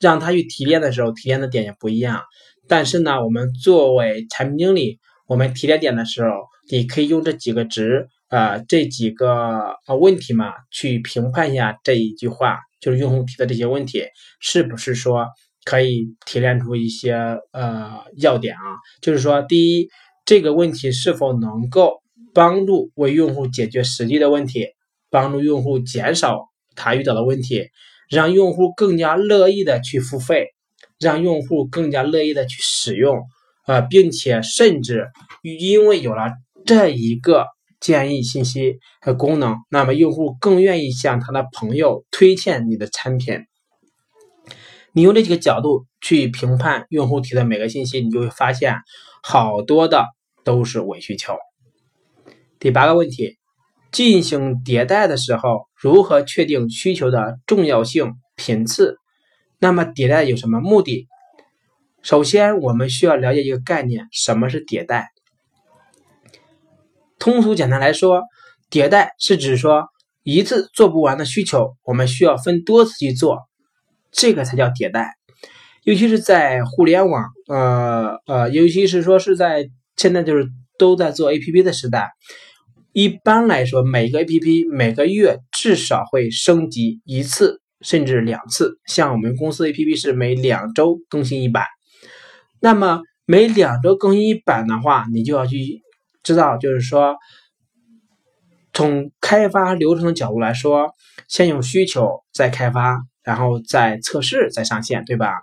[0.00, 2.22] 让他去提炼的时候，提炼的点也不一样。
[2.68, 6.30] 但是呢，我们作为产品经理，我们提炼点的时候，
[6.70, 14.04] 你可以用这几个值啊，这几个呃问题嘛，去评判一下这一句话，就是用户提的这些问题，
[14.40, 15.26] 是不是说
[15.64, 17.12] 可以提炼出一些
[17.52, 18.78] 呃要点啊？
[19.00, 19.88] 就是说，第一，
[20.24, 22.02] 这个问题是否能够
[22.34, 24.68] 帮助为用户解决实际的问题，
[25.10, 27.68] 帮助用户减少他遇到的问题。
[28.08, 30.48] 让用户更加乐意的去付费，
[30.98, 33.20] 让用户更加乐意的去使用，
[33.66, 35.06] 啊，并且甚至
[35.44, 36.24] 因为有了
[36.66, 37.46] 这一个
[37.78, 43.44] 建议信息和功能，那么用户更愿意向他的朋友推荐你的产品。
[44.92, 48.76] 你用这几个角度去评判用户提的每个信息，你就会发现
[49.22, 50.06] 好多的
[50.44, 51.34] 都是伪需求。
[52.58, 53.36] 第八个问题。
[53.92, 58.98] 进行迭代的时候，如何确定需求的重要性频次？
[59.58, 61.08] 那么迭代有什么目的？
[62.00, 65.08] 首先，我们需要了解一个概念：什么是迭代？
[67.18, 68.22] 通俗简单来说，
[68.70, 69.88] 迭代是指说
[70.22, 73.40] 一次做不完的需求，我们需要分多次去做，
[74.12, 75.14] 这个才叫迭代。
[75.84, 80.46] 尤其是在互联网，呃呃，尤其是说是在现在就是
[80.78, 82.10] 都在做 APP 的时代。
[82.92, 88.78] 一般来说，每个 APP 每个月至少会升级一次，甚至两次。
[88.84, 91.64] 像我们公司 APP 是每两周更新一版。
[92.60, 95.80] 那么每两周更新一版的话，你就要去
[96.22, 97.16] 知道，就是说，
[98.74, 100.90] 从开发流程的角度来说，
[101.28, 102.98] 先有需求再开发，
[103.30, 105.34] 然后再测试再上线，对吧？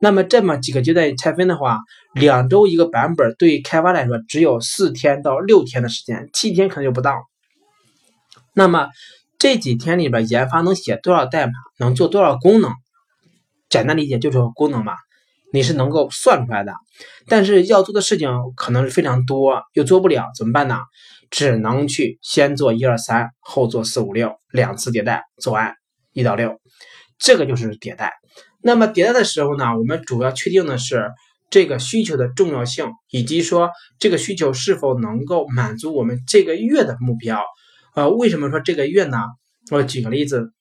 [0.00, 1.80] 那么这么几个阶段拆分的话，
[2.14, 7.12] 两周一个版本，对于开发来说只有四天到六天的时间，七天可能就不到。
[8.54, 8.88] 那么
[9.38, 12.72] 这几天里边研发能写多少代码，能做多少功能？
[13.68, 14.94] 简单理解就是功能嘛，
[15.52, 16.72] 你是能够算出来的。
[17.28, 20.78] 但是要做的事情可能是非常多，又做不了，怎么办呢？
[21.28, 25.74] 只能去先做一二三，后做四五六，两次迭代做完
[26.12, 26.60] 一到六，
[27.18, 28.12] 这个就是迭代。
[28.62, 31.10] 那么迭代的时候呢，我们主要确定的是
[31.50, 37.40] 这个需求的重要性，以及说这个需求是否能够满足我们这个月的目标。
[37.94, 39.18] 呃，为什么说这个月呢？
[39.70, 40.52] 我举个例子，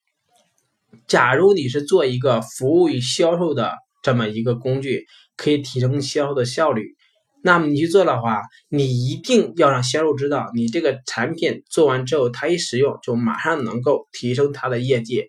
[1.07, 6.95] 假如你是做一个服务与销售的这么一个工具，可以提升销售的效率，
[7.43, 15.25] 那么你去做的话，你一定要让销售知道，你这个产品做完之后，他一使用就马上能够提升他的业绩。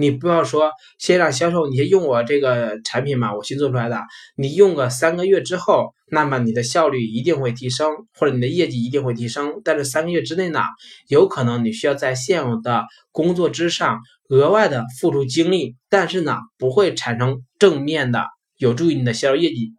[0.00, 4.00] 你不要说先让销售，你先用我这个产品嘛，我新做出来的。
[4.34, 9.60] 你用个三个月之后，那么你的效率一定会提升，或者你的业绩一定会提升。
[9.62, 10.62] 但是三个月之内呢，
[11.06, 18.24] 有可能你需要在现有的工作之上额外的付出精力，但是呢，不会产生正面的
[18.56, 19.74] 有助于你的销售业绩。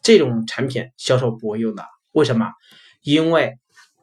[0.00, 2.46] 这种产品销售不会用的，为什么？
[3.02, 3.54] 因为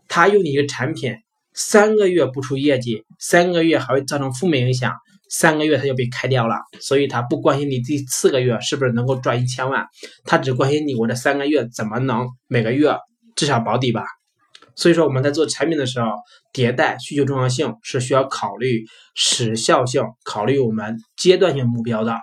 [0.10, 1.16] 他用你的产品。
[1.58, 4.92] 三个月不出业绩，三个月还会造成负面影响，
[5.30, 6.56] 三个月他就被开掉了。
[6.82, 9.86] 所以他不关心你第四个月是不是能够赚一千万，
[10.24, 12.96] 他只关心你我这三个月怎么能每个月
[13.36, 14.04] 至少保底吧。
[14.76, 16.08] 所以说我们在做产品的时候，
[16.54, 18.84] 迭代需求重要性是需要考虑
[19.16, 22.14] 时效性，考虑我们阶段性目标的。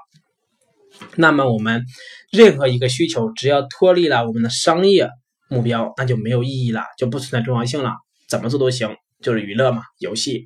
[1.16, 1.84] 那么我们
[2.30, 5.08] 任何一个需求只要脱离了我们的商业
[5.48, 7.92] 目标，那就没有意义了，就不存在重要性了，
[8.28, 8.94] 怎么做都行。
[9.22, 10.44] 就是娱乐嘛，游戏。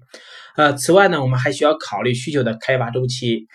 [0.57, 3.47] 呃，此外呢，我们还需要考虑需求的开发周期。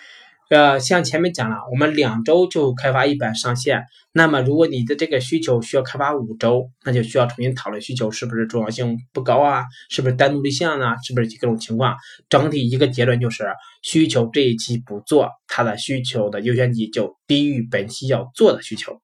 [0.50, 3.86] 呃，像前面讲了，我们两周就开发一版上线。
[4.12, 9.64] 那么，如果你的这个需求需要开发五周，那就需要重新讨论需求是不是重要性不高啊？
[9.90, 10.96] 是不是单独立项呢？
[11.08, 11.96] 是不是各种情况？
[12.28, 13.46] 整体一个结论就是，
[13.82, 19.00] 需求这一期不做，它的需求的优先级就低于本期要做的需求。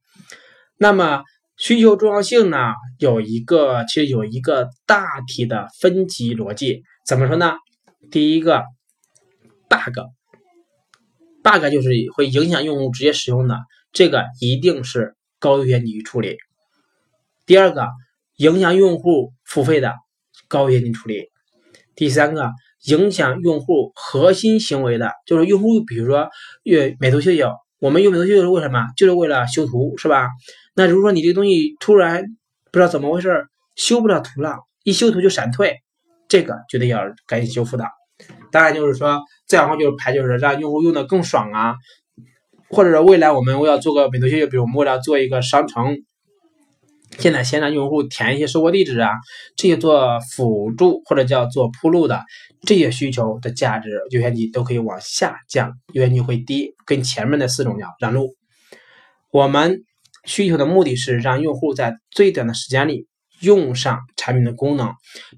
[0.77, 1.23] 那么。
[1.57, 7.55] 需求重要性呢，有一个其实有一个大体的分级逻辑，怎么说呢？
[8.11, 8.63] 第一个
[9.67, 10.01] bug，bug
[11.71, 13.57] 就是会影响用户直接使用的，
[13.91, 16.37] 这个一定是高优先级处理。
[17.47, 17.87] 第二个，
[18.35, 19.95] 影响用户付费的
[20.47, 21.23] 高优先级处理。
[21.95, 22.51] 第三个，
[22.85, 26.29] 影响用户核心行为的，就是用户比如说
[26.61, 28.85] 用美图秀秀，我们用美图秀秀是为什么？
[28.95, 30.29] 就是为了修图，是吧？
[30.77, 32.23] 那如果说你这个东西突然
[32.71, 35.77] 不知道怎么回事修不了图了，一修图就闪退，
[36.27, 37.85] 这个绝对要赶紧修复的。
[38.51, 41.75] 当然就是说，再往后就是排，就是让用户用的更爽啊，
[42.69, 45.97] 或者说未来我们我要做个美图秀秀，比如我们为了做一个商城，
[47.17, 49.09] 现在先让用户填一些收货地址啊，
[49.55, 52.21] 这些做辅助或者叫做铺路的
[52.61, 58.35] 这些需求的价值优先级都可以往下降，优先级会低，跟前面的四种要让路。
[59.31, 59.83] 我们
[60.27, 63.07] 需求的目的是让用户在最短的时间里
[63.41, 64.93] 用上产品的功能，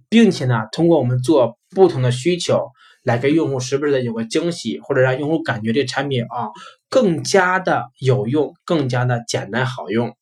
[0.10, 2.68] 并且呢，通过我们做不同的需求
[3.04, 6.50] 来给用户时不时的有个惊喜，或者让用户感觉这产品啊
[6.90, 10.16] 更加的有用，更加的简单好用。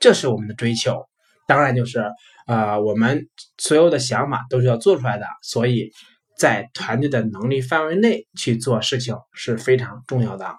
[0.00, 1.06] 这是我们的追求，
[1.46, 2.04] 当然就是
[2.46, 3.26] 呃，我们
[3.58, 5.90] 所有的想法都是要做出来的，所以
[6.36, 10.54] 在团队的能力范围内去做事情是非常重要的。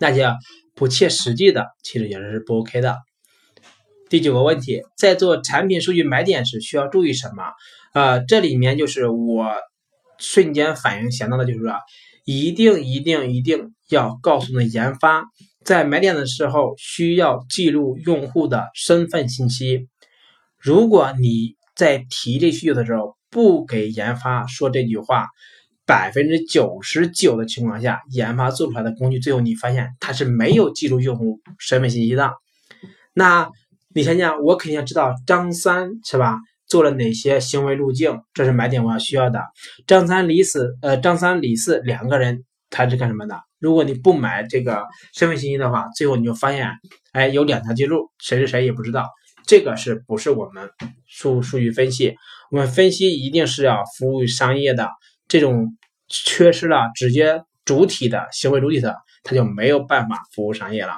[0.00, 0.32] 那些
[0.80, 2.96] 不切实际的，其实也是不 OK 的。
[4.08, 7.44] 第九个问题，在做产品数据买点时需要注意什么？
[7.92, 9.50] 呃，这里面就是我
[10.16, 11.74] 瞬间反应想到的就是说，
[12.24, 15.24] 一定一定一定要告诉的研发。
[15.66, 19.86] 在买点的时候，需要记录用户的身份信息。
[20.58, 25.26] 如果你在提这需求的时候不给研发说这句话，
[25.86, 32.32] 百分之九十九的情况下，研发做出来的工具最后你发现它是没有记录用户身份信息的。
[33.14, 33.48] 那
[33.94, 39.42] 你想想，我肯定要知道张三是吧做了哪些行为路径，这是买点我要需要的。
[39.86, 42.44] 张三李四，呃，张三李四两个人。
[42.72, 43.34] 他是干什么的？
[43.58, 46.70] 如果你不买这个身份信息的话，最后你就发现，
[47.10, 49.08] 哎，有两条记录，谁是谁也不知道。
[49.44, 50.70] 这个是不是我们
[51.08, 52.14] 数数据分析？
[52.52, 54.88] 我们分析一定是要服务于商业的，
[55.30, 60.94] 这种缺失了直接主体的行为主体的，它就没有办法服务商业了。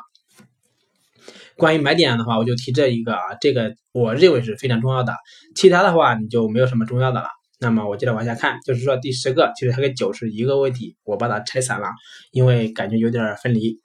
[1.55, 5.15] 关于买点的话，我就提这一个啊，这个我认为是非常重要的。
[5.55, 7.29] 其他的话，你就没有什么重要的了。
[7.61, 11.89] 那么我接着往下看，就是说第十个，其实它跟九是一个问题，我把它拆散了，
[12.31, 13.79] 因为感觉有点分离。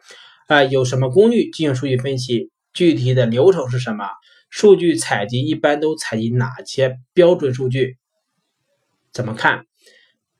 [0.47, 2.51] 啊，有什么工具进行数据分析？
[2.73, 4.07] 具体的流程是什么？
[4.49, 7.97] 数据采集一般都采集哪些标准数据？
[9.12, 9.65] 怎么看？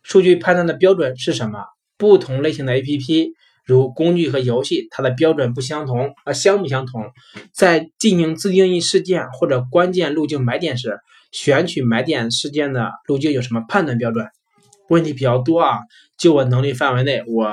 [0.08, 1.65] 数据判断的标准是什么？
[1.98, 3.32] 不同类型的 APP，
[3.65, 7.12] 如工具和游戏，它的标准不相同，啊，相不相同？
[7.52, 10.98] 在进行自定义事件或者关键路径买点时。
[11.34, 14.26] 选取买点事件的路径有什么判断标准？
[14.88, 15.80] 问题比较多啊，
[16.17, 17.52] 就我能力范围内，我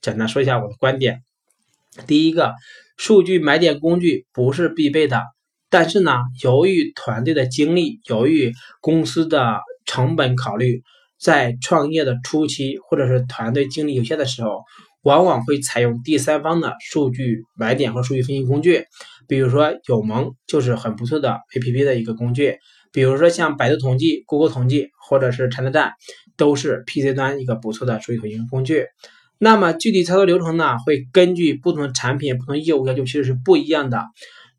[0.00, 1.22] 简单说一下我的观点。
[2.08, 2.52] 第一个，
[2.96, 5.22] 数据买点工具不是必备的，
[5.70, 10.82] 但是呢，由于团队的精力，由于公司的成本考虑，
[11.22, 14.64] 在创业的初期或者是团队精力有限的时候，
[15.02, 18.84] 往往会采用第三方的数据买点和数据分析工具，
[19.28, 22.58] 比如说友盟就是很不错的 APP 的一个工具。
[22.92, 25.92] 比如说像百度统计、谷歌统计或者是柴达站，
[26.36, 28.86] 都是 PC 端一个不错的数据统计工具。
[29.38, 34.04] 那么具体操作流程呢，会根据不同的产品、不同业务要求，其实是不一样的。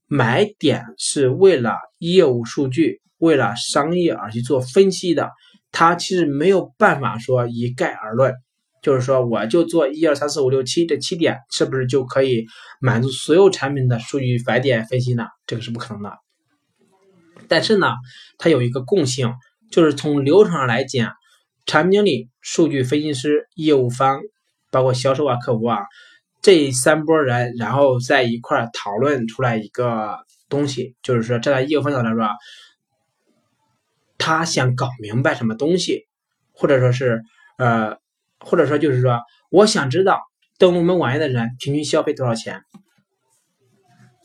[0.07, 5.29] 买点是为了业务数据、为了商业而去做分析的，
[5.73, 8.33] 它其实没有办法说一概而论，
[8.81, 12.45] 就是说我就做一二三四五六七这七点，是不是就可以
[12.79, 15.25] 满足所有产品的数据买点分析呢？
[15.45, 16.11] 这个是不可能的。
[17.47, 17.87] 但是呢，
[18.37, 19.33] 它有一个共性，
[19.71, 21.11] 就是从流程上来讲，
[21.65, 24.21] 产品经理、数据分析师、业务方，
[24.71, 25.79] 包括销售啊、客服啊，
[26.41, 30.17] 这三波人，然后在一块讨论出来一个
[30.49, 32.29] 东西，就是说站在业务方向来说，
[34.23, 36.05] 他想搞明白什么东西，
[36.53, 37.21] 或者说是
[37.57, 37.97] 呃，
[38.39, 40.21] 或者说就是说，我想知道
[40.57, 42.61] 登录我们网页的人平均消费多少钱，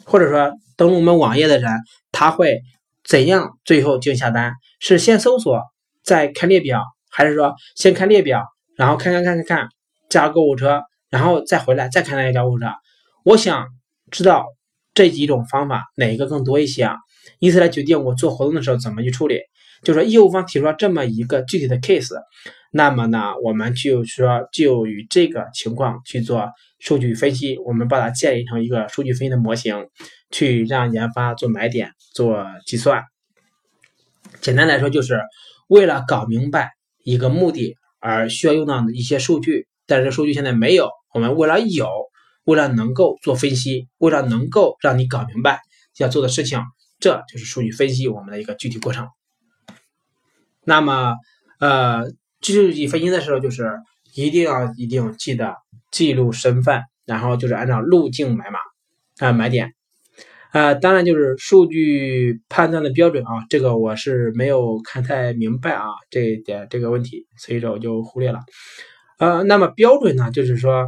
[0.04, 1.70] 或者说登录我们网页的人
[2.12, 2.60] 他会。
[3.04, 4.52] 怎样最后进下单？
[4.80, 5.62] 是先搜索
[6.02, 8.44] 再看列表，还是说先看列表，
[8.76, 9.68] 然后看看看看看
[10.10, 12.66] 加购物车，然后再回来再看那个加购物车？
[13.24, 13.66] 我想
[14.10, 14.44] 知道
[14.92, 16.96] 这几种方法哪一个更多一些啊？
[17.38, 19.40] 以此来决定我做活动的时候怎么去处理。
[19.82, 22.14] 就说业务方提出了这么一个具体的 case，
[22.72, 29.86] 那么呢，我们就说就与这个情况去做数据分析，我们把它建立成一个数据分析的模型。
[30.30, 33.02] 去让研发做买点做计算，
[34.42, 35.22] 简单来说就是
[35.68, 41.88] 为了搞明白一个目的而需要用到的一些数据，但是数据现在没有，我们为了有，
[42.44, 45.60] 为了能够做分析，为了能够让你搞明白
[45.96, 46.60] 要做的事情，
[47.00, 49.08] 这就是数据分析我们的一个具体过程。
[50.68, 51.16] 那么，
[51.60, 52.12] 呃，
[52.42, 53.80] 具体分析的时候就是
[54.14, 55.56] 一定要一定记得
[55.90, 58.58] 记录身份，然后就是按照路径买码
[59.18, 59.72] 啊买点。
[60.50, 68.40] 啊，当然就是数据判断的标准啊，这个我是没有看太明白啊，这一点这个问题，所以说我就忽略了。
[69.18, 70.86] 呃，那么标准呢，就是说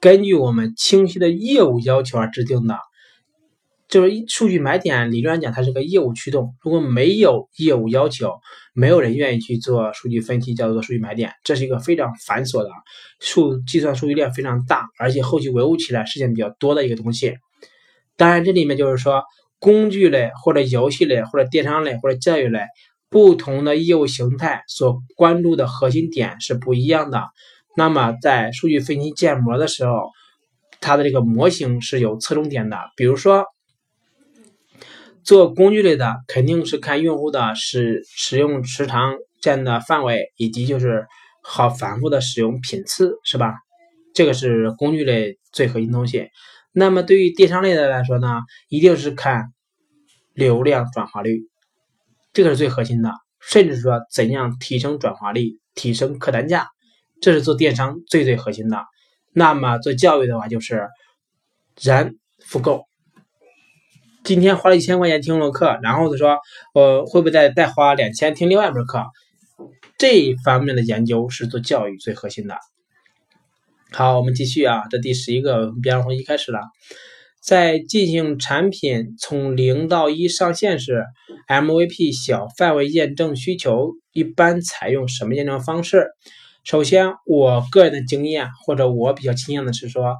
[0.00, 2.78] 根据我们清晰的业务要求而制定的，
[3.88, 6.56] 就是数据买点，理论上讲它是个业务驱动。
[6.60, 8.32] 如果没有业务要求，
[8.74, 12.70] 没有人愿意去做数据分析，叫做数据买点，这是一个非常繁琐的
[13.20, 17.36] 数计算数据量非常大，而且后期维护起来事情比较多的一个东西。
[18.16, 19.22] 当然，这里面就是说，
[19.60, 22.62] 工具类或者游戏类或者电商类或者教育类
[23.08, 27.22] 不同的业务形态所关注的核心点是不一样的。
[27.76, 30.10] 那么在数据分析建模的时候，
[30.80, 33.44] 它的这个模型是有侧重点的，比如说。
[35.26, 41.04] 做工具类的肯定是看用户的使使用时长占的范围，以及就是
[41.42, 43.56] 好反复的使用频次，是吧？
[44.14, 46.28] 这个是工具类最核心东西。
[46.70, 49.52] 那么对于电商类的来说呢，一定是看
[50.32, 51.48] 流量转化率，
[52.32, 53.10] 这个是最核心的。
[53.40, 56.68] 甚至说怎样提升转化率、提升客单价，
[57.20, 58.84] 这是做电商最最核心的。
[59.32, 60.88] 那么做教育的话，就是
[61.80, 62.84] 人复购。
[64.26, 66.36] 今天花了一千块钱听了课，然后他说，
[66.74, 69.04] 我会不会再再花两千听另外一门课？
[69.98, 72.56] 这一方面的研究是做教育最核心的。
[73.92, 76.58] 好，我们继续啊，这第十一个，比方从一开始了，
[77.40, 81.04] 在进行产品从零到一上线时
[81.46, 86.08] ，MVP 小范围验证需求一般采用什么验证方式？
[86.64, 90.16] 首先，我个人的经验或者我比较倾向的是说。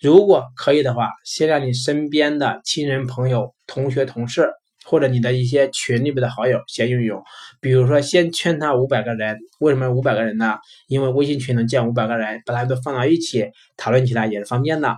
[0.00, 4.50] 如果可以的话，先让你身边的亲人、朋友、同学、同事，
[4.84, 7.22] 或者你的一些群里边的好友先用用。
[7.62, 9.38] 比如说，先圈他五百个人。
[9.58, 10.58] 为什么五百个人呢？
[10.86, 13.46] 因为微信群能建五百个人，把他们都放到一起
[13.78, 14.96] 讨论起来也是方便的。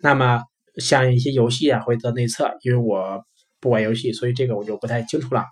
[0.00, 0.42] 那么，
[0.78, 2.50] 像一些游戏啊，会做内测。
[2.62, 3.22] 因为我
[3.60, 5.44] 不玩游戏，所以这个我就不太清楚了。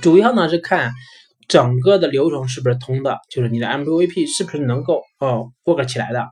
[0.00, 0.92] 主要呢是看
[1.48, 6.28] 整个的流程是不是通的，就是你的 MVP 是不是能够哦 work 起来的。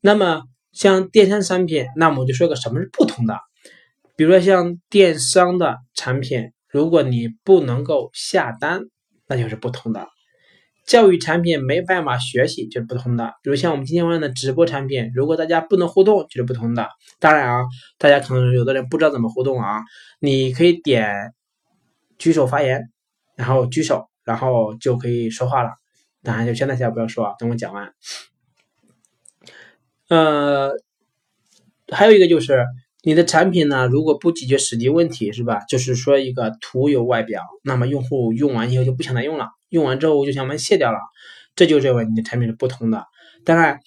[0.00, 0.44] 那么。
[0.78, 3.36] 像电商产品，那么我就说个什么是不同的。
[4.14, 8.82] 比如说像电商的产品，如果你不能够下单，
[9.26, 10.06] 那就是不同的。
[10.86, 13.34] 教育产品没办法学习就是不同的。
[13.42, 16.88] 比如像我们今天晚上的直播产品，如果大家不能互动就是不同的。
[17.18, 17.64] 当然啊，
[17.98, 19.82] 大家可能有的人不知道怎么互动啊，
[20.20, 21.34] 你可以点
[22.18, 22.88] 举手发言，
[23.34, 25.70] 然后举手，然后就可以说话了。
[26.22, 27.92] 当然就现在先不要说啊，等我讲完。
[30.08, 30.70] 呃，
[31.90, 32.64] 还有一个就是
[33.02, 35.60] 你的产品呢，如果不解决实际问题，是吧？
[35.68, 40.98] 就是说一个图有外表，那么用户用完以后就不想再用了，用完之后就想把它卸掉了，
[41.54, 43.04] 这就认为你的产品是不通的。
[43.44, 43.80] 当然，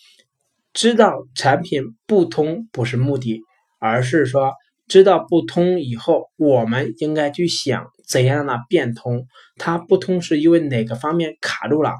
[0.74, 3.42] 知道产品不通不是目的，
[3.80, 4.54] 而是说
[4.88, 9.26] 知道不通以后，我们应该去想怎样让它变通。
[9.58, 11.96] 它不通是因为哪个方面卡住了，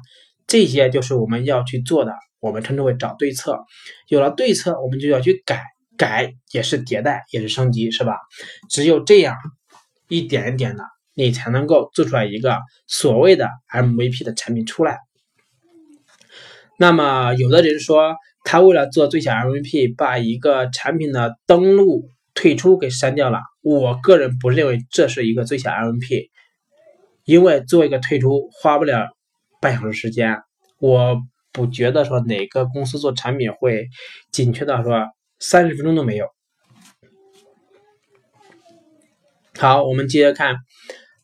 [0.46, 2.14] 这些就是我们要去做的。
[2.42, 3.56] 我们称之为找对策，
[4.08, 5.62] 有了对策，我们就要去改，
[5.96, 8.16] 改也是迭代，也是升级，是吧？
[8.68, 9.36] 只有这样
[10.08, 10.82] 一点一点的，
[11.14, 14.98] 你才能够做出来一个所谓的 MVP 的产品出来。
[16.78, 23.38] 那么，有的人说他为了做最小 MVP，把一个产品的登录、退出给删掉了。
[23.62, 26.30] 我个人不认为这是一个最小 MVP，
[27.24, 29.10] 因为做一个退出花不了
[29.60, 30.38] 半小时时间，
[30.80, 31.22] 我。
[31.52, 33.88] 不觉得说哪个公司做产品会
[34.30, 35.06] 紧缺到说
[35.38, 36.26] 三十分钟都没有。
[39.58, 40.56] 好，我们接着看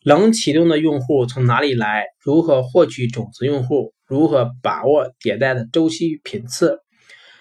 [0.03, 6.79] 冷启动的用户从哪里来，如何获取种子用户，如何把握迭代的周期与频次。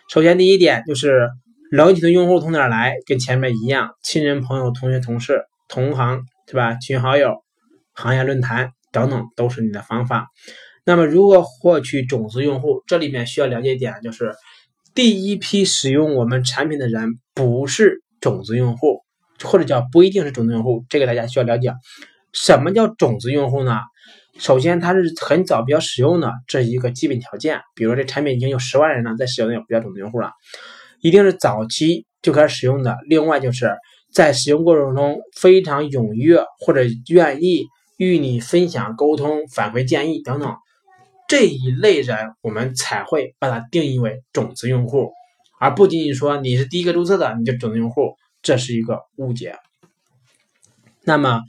[0.09, 1.29] 首先，第一点就是
[1.71, 6.75] 冷启动用户从哪来，跟前面一样，亲人、朋友、同学、同事、同行，对吧？
[6.77, 7.45] 群好友、
[7.93, 10.29] 行业论坛等等，都是你的方法。
[10.89, 12.83] 那么，如何获取种子用户？
[12.87, 14.35] 这里面需要了解一点，就是
[14.95, 19.03] 第一批使用我们产品的人不是种子用户，
[19.45, 20.87] 或者叫不一定是种子用户。
[20.89, 21.75] 这个大家需要了解。
[22.33, 23.81] 什么叫种子用户呢？
[24.39, 27.61] 首先，他是很早比较使用的，这是一个基本条件。
[27.75, 30.31] 比如这产品已经有十万人了，在使用的不叫种子用户了，
[31.03, 32.97] 一定是早期就开始使用的。
[33.07, 33.75] 另外，就是
[34.11, 36.81] 在使用过程中非常踊跃或者
[37.11, 37.67] 愿意
[37.99, 40.57] 与你分享、沟通、反馈建议等等。
[41.29, 45.13] 这一类人，我们才会把它定义为种子用户，
[45.61, 49.55] 而不仅仅说你是第一个注册的你就种子用户，这是一个误解。
[51.05, 51.43] 那么，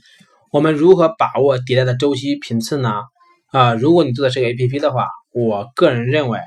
[0.52, 2.92] 我们如何把握迭代的周期频次呢？
[3.52, 6.38] 啊，如果你做的是个 APP 的话，我个人认为，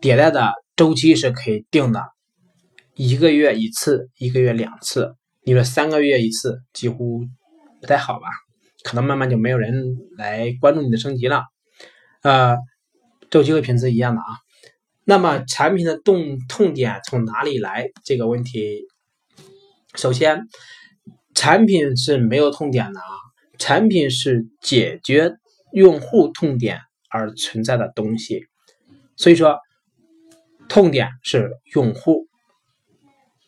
[0.00, 2.02] 迭代的周期是可以定的，
[2.94, 5.14] 一个月一次，一个月两次。
[5.44, 7.20] 你说三个月一次，几乎
[7.80, 8.26] 不太好吧？
[8.82, 11.44] 可能慢慢就没有人来关注你的升级了。
[12.22, 12.58] 呃，
[13.30, 14.26] 周期和频次一样的啊。
[15.04, 17.90] 那么产品的动痛点从哪里来？
[18.04, 18.86] 这个问题
[19.94, 20.46] 首先，
[21.34, 23.06] 产品是没有痛点的啊，
[23.58, 25.32] 产品是解决
[25.72, 28.44] 用户痛点而存在的东西，
[29.16, 29.58] 所以说
[30.68, 32.28] 痛点是用户，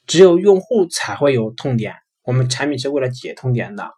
[0.06, 1.94] 只有用户才会有痛点，
[2.24, 3.90] 我们产品是为了解痛点的。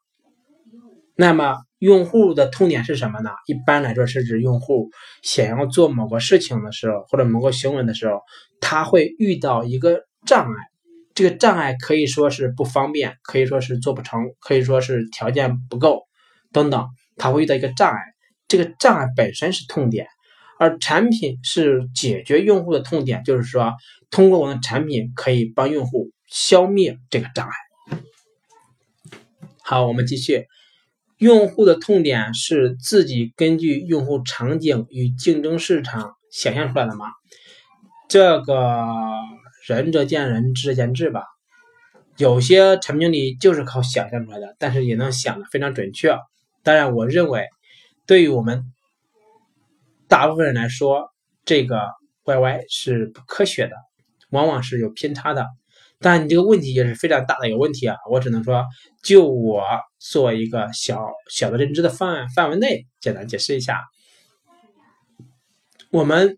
[1.14, 3.28] 那么用户的痛点是什么呢？
[3.46, 4.88] 一般来说是指用户
[5.22, 8.22] 想要做某个事情的时候，或者某个行为的时候，
[8.58, 10.54] 他会遇到一个障碍。
[11.14, 16.04] 这个障碍可以说是不方便，可以说是做不成，可以说是条件不够
[16.52, 18.00] 等等，他会遇到一个障碍。
[18.48, 20.06] 这个障碍本身是痛点，
[20.58, 23.74] 而产品是解决用户的痛点，就是说
[24.10, 27.52] 通过我们的产品可以帮用户消灭这个障碍。
[29.62, 30.46] 好，我们继续。
[31.24, 37.06] 用户的痛点是自己根据用户场景与竞争市场想象出来的吗？
[38.08, 38.86] 这个。
[39.66, 41.22] 仁者见仁，智者见智吧。
[42.18, 46.14] 有些产品经理就是靠想象出来的，但是也能想的非常准确。
[46.62, 47.48] 当然，我认为
[48.06, 48.62] 对于我们
[50.06, 51.08] 大部分人来说，
[51.46, 51.80] 这个
[52.26, 53.72] YY 是不科学的，
[54.28, 55.46] 往往是有偏差的。
[56.04, 57.96] 但你这个问题也是非常大的一个问题啊！
[58.10, 58.62] 我只能说，
[59.02, 59.64] 就我
[59.98, 61.00] 做一个小
[61.30, 63.80] 小的认知的范范围内，简单解释一下，
[65.90, 66.36] 我们。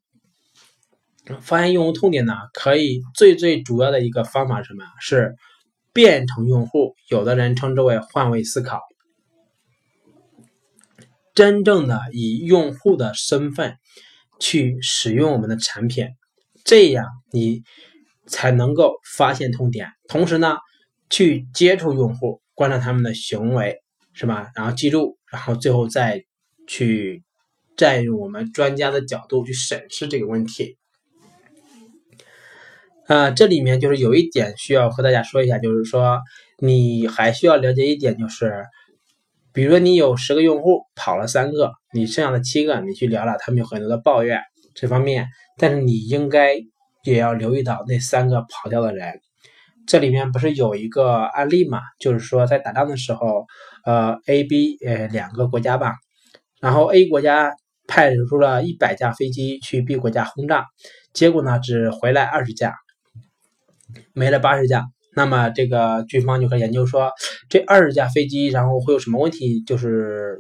[1.41, 4.85] 发现用户痛点呢，可以最最主要的一个方法是什么？
[5.01, 5.35] 是
[5.93, 8.81] 变成用户，有的人称之为换位思考，
[11.35, 13.77] 真正的以用户的身份
[14.39, 16.11] 去使用我们的产品，
[16.65, 17.65] 这样你
[18.27, 20.57] 才能够发现痛点，同时呢，
[21.11, 23.77] 去接触用户，观察他们的行为，
[24.13, 24.51] 是吧？
[24.55, 26.25] 然后记录，然后最后再
[26.67, 27.23] 去
[27.77, 30.77] 站用我们专家的角度去审视这个问题。
[33.07, 36.21] 啊，这里面就是有一点需要和大家说一下，就是说
[36.59, 38.65] 你还需要了解一点，就是
[39.53, 44.41] 比如说你有十个用户跑了三个，你剩下的七个你去聊了，他们有很多的抱怨
[44.75, 46.57] 这方面，但是你应该
[47.13, 49.21] 也要留意到那三个跑掉的人。
[49.87, 51.81] 这里面不是有一个案例嘛？
[51.99, 53.47] 就是说在打仗的时候，
[53.85, 55.95] 呃，A、B 呃两个国家吧，
[56.61, 57.55] 然后 A 国家
[57.87, 60.67] 派出了一百架飞机去 B 国家轰炸，
[61.13, 62.75] 结果呢只回来二十架。
[64.13, 64.85] 没了八十架，
[65.15, 67.13] 那么这个军方就开始研究说，
[67.49, 69.63] 这二十架飞机然后会有什么问题？
[69.63, 70.39] 就是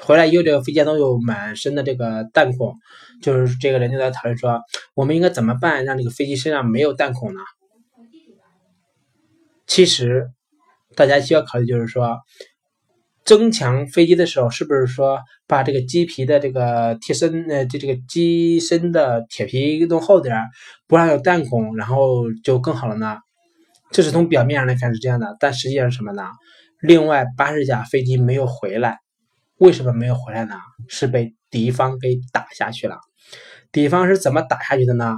[0.00, 2.76] 回来以后，这个飞机都有满身的这个弹孔，
[3.24, 4.60] 就是这个人就在讨论说，
[4.94, 7.40] 我们应该怎么办，让这个飞机身上没有弹孔呢？
[9.66, 10.28] 其实
[10.94, 12.18] 大家需要考虑就是说。
[13.26, 20.44] 增强飞机的时候，是不是说把这个机皮的这个贴身呃，就这个机身的铁皮弄厚点儿，
[20.86, 23.16] 不让有弹孔，然后就更好了呢？
[23.90, 26.22] 这是从表面上来看是这样的，但实际上是什么呢？
[26.82, 28.98] 另外八十架飞机没有回来，
[29.56, 30.56] 为什么没有回来呢？
[30.90, 32.98] 是被敌方给打下去了。
[33.72, 35.16] 敌方是怎么打下去的呢？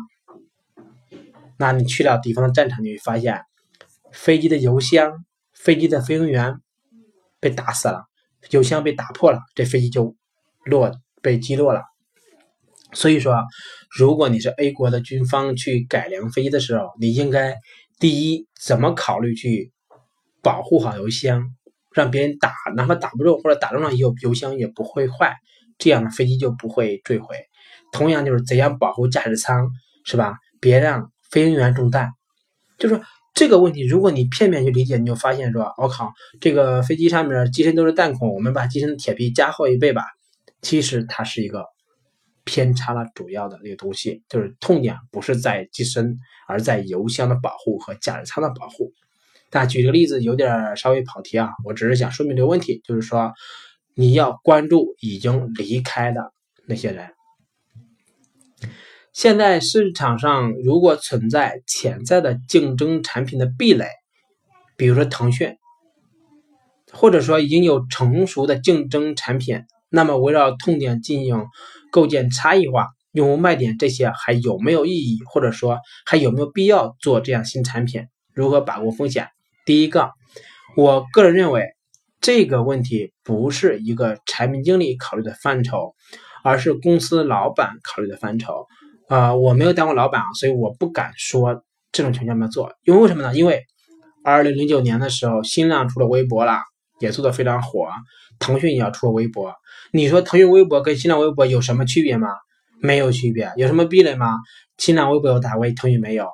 [1.58, 3.42] 那你去了敌方的战场，你会发现
[4.12, 6.60] 飞机的油箱、飞机的飞行员。
[7.38, 8.06] 被打死了，
[8.50, 10.16] 油箱被打破了，这飞机就
[10.64, 10.90] 落
[11.20, 11.82] 被击落了。
[12.92, 13.44] 所以说，
[13.90, 17.54] 如果你是 A 国的军方去改良飞机的时候，你应该
[18.00, 19.70] 第一怎么考虑去
[20.42, 21.54] 保护好油箱，
[21.92, 25.36] 让别人打哪怕打不中或者打中了以后油箱也不会坏，
[25.76, 27.36] 这样的飞机就不会坠毁。
[27.96, 29.70] 同样就是怎样保护驾驶舱，
[30.04, 30.36] 是吧？
[30.60, 32.10] 别让飞行员中弹，
[32.78, 33.00] 就是。
[33.38, 40.02] 这个问题，如果你片面去理解，你就发现说，我靠，这个飞机上面机身都是弹孔，我们把机身的铁皮加厚一倍吧。
[40.62, 41.66] 其实它是一个
[42.44, 46.16] 偏差了主要的那个东西，就是痛点不是在机身，
[46.48, 48.90] 而在油箱的保护和驾驶舱的保护。
[49.50, 53.34] 但举个例子，有点稍微跑题啊，我只是想说明这个问题，就是说
[53.94, 56.32] 你要关注已经离开的
[56.64, 57.10] 那些人。
[59.16, 63.86] 现在市场上如果存在潜在的竞争产品的壁垒，
[64.76, 65.56] 比如说腾讯，
[66.92, 71.46] 或者说已经有成熟的竞争产品，那么围绕痛点进行
[71.90, 75.18] 构建差异化、用户卖点这些还有没有意义？
[75.24, 78.04] 或者说还有没有必要做这样新产品？
[78.34, 79.28] 如何把握风险？
[79.64, 80.10] 第一个，
[80.76, 81.64] 我个人认为
[82.20, 85.94] 这个问题不是一个产品经理考虑的范畴，
[86.44, 88.66] 而是公司老板考虑的范畴。
[89.08, 92.72] 啊，我没有当过老板啊，所以我不敢说这种情况要不要做。
[92.84, 93.34] 因为为什么呢？
[93.34, 93.64] 因为
[94.24, 96.60] 二零零九年的时候，新浪出了微博了，
[96.98, 97.88] 也做的非常火。
[98.38, 99.54] 腾讯也要出了微博，
[99.92, 102.28] 你说腾讯微博跟新浪微博有什么区别吗？
[102.82, 103.50] 没有区别。
[103.56, 104.36] 有什么壁垒吗？
[104.76, 106.28] 新浪微博有大 V，腾讯没有。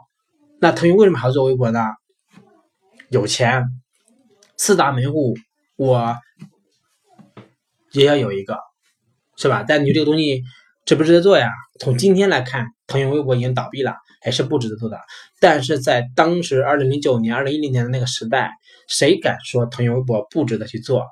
[0.60, 1.80] 那腾讯为什么还要做微博呢？
[3.08, 3.62] 有钱，
[4.56, 5.36] 四大门户
[5.76, 6.16] 我
[7.92, 8.58] 也要有一个，
[9.36, 9.64] 是吧？
[9.68, 10.42] 但你这个东西
[10.84, 11.48] 值不值得做呀？
[11.78, 14.98] 从今天来看，腾讯微博已经倒闭了，还是不值得做的。
[15.40, 18.50] 但是在当时二零零九年、二零一零年的那个时代，
[18.88, 21.06] 谁敢说腾讯微博不值得去做？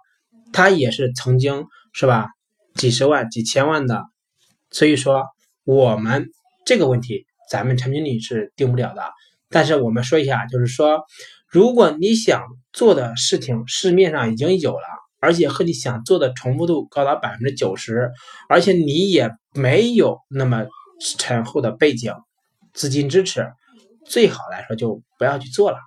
[0.53, 2.27] 它也是曾经是吧？
[2.75, 4.05] 几十万、几千万的，
[4.71, 5.25] 所以说
[5.65, 6.29] 我们
[6.65, 9.03] 这个问题，咱们产品经理是定不了的。
[9.49, 11.03] 但是我们说一下，就是说，
[11.49, 14.87] 如果你想做的事情市面上已经有了，
[15.19, 18.11] 而且和你想做的重复度高达百分之九十，
[18.49, 20.67] 而且你也没有那么
[21.01, 22.13] 深厚的背景、
[22.73, 23.47] 资金支持，
[24.05, 25.79] 最好来说就不要去做了。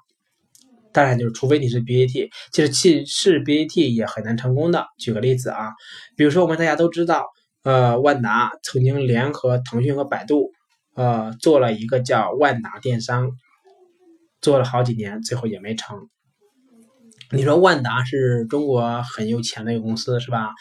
[0.91, 4.86] 当然，就是除非你是 BAT，其实其是 BAT 也很难成功的。
[4.99, 5.72] 举个例子啊，
[6.16, 7.26] 比如说我们大家都知道，
[7.64, 10.51] 呃，万达曾经联合腾讯和百度，
[10.93, 13.32] 呃，做了一个叫万达电商，
[14.39, 15.97] 做了好几年，最后也没成。
[17.34, 20.51] 你说万达是中国很有钱的一个公司，是吧？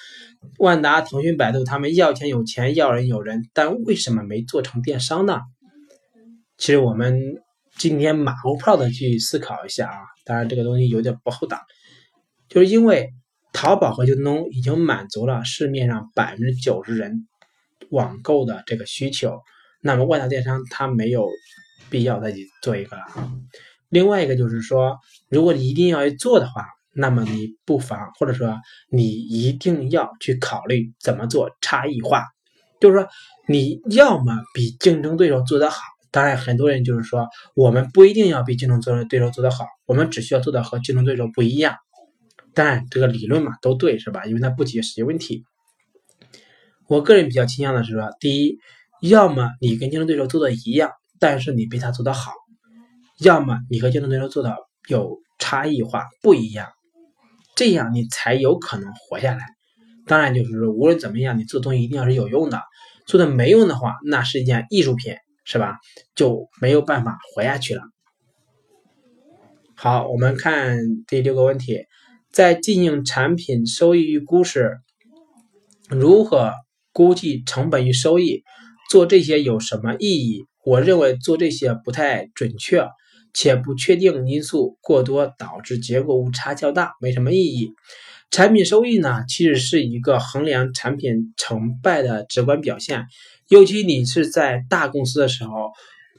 [0.59, 5.41] 万达、腾讯、百度，他们要钱有钱，要人有人，但为什么没做成电商呢？
[6.57, 7.21] 其实我们
[7.77, 9.99] 今天马后炮的去思考一下啊。
[10.25, 11.61] 当然，这个东西有点不厚道，
[12.49, 13.11] 就是因为
[13.53, 17.27] 淘宝和京东已经满足了市面上百分之九十人
[17.91, 19.41] 网购的这个需求，
[19.83, 21.29] 那么万达电商它没有
[21.91, 23.03] 必要再去做一个了。
[23.93, 26.65] 另外一个就是说，如果你一定要去做的话，
[26.95, 28.59] 那么你不妨或者说
[28.91, 32.25] 你一定要去考虑怎么做差异化，
[32.81, 33.07] 就是说
[33.47, 35.83] 你要么比竞争对手做得好。
[36.11, 41.77] 当然，很多人就是说，我们不一定要比竞争对手做得好，我们只需要做的和竞争对手不一样。
[42.55, 44.25] 当然，这个理论嘛都对，是吧？
[44.25, 45.45] 因为它不解决实际问题。
[46.89, 48.59] 我个人比较倾向的是说，第一，
[49.03, 52.33] 要么你跟竞争对手做的一样，但是你比他做的好；
[53.23, 54.57] 要么你和竞争对手做的
[54.89, 56.69] 有差异化不一样，
[57.57, 59.45] 这样你才有可能活下来。
[60.07, 62.61] 当然，就是无论怎么样，你做东西一定要是有用的，
[63.07, 65.15] 做的没用的话，那是一件艺术品。
[65.45, 65.79] 是吧？
[66.15, 67.83] 就没有办法活下去了。
[69.75, 71.81] 好，我们看第六个问题，
[72.31, 74.79] 在进行产品收益预估时，
[75.89, 76.53] 如何
[76.93, 78.45] 估计成本与收益？
[78.89, 80.45] 做这些有什么意义？
[80.65, 82.87] 我认为做这些不太准确，
[83.35, 87.71] 且不确定因素过多，导致结果误差较大，没什么意义。
[88.31, 93.05] 产品收益呢，其实是一个衡量产品成败的直观表现。
[93.49, 95.71] 尤其你是在大公司的时候，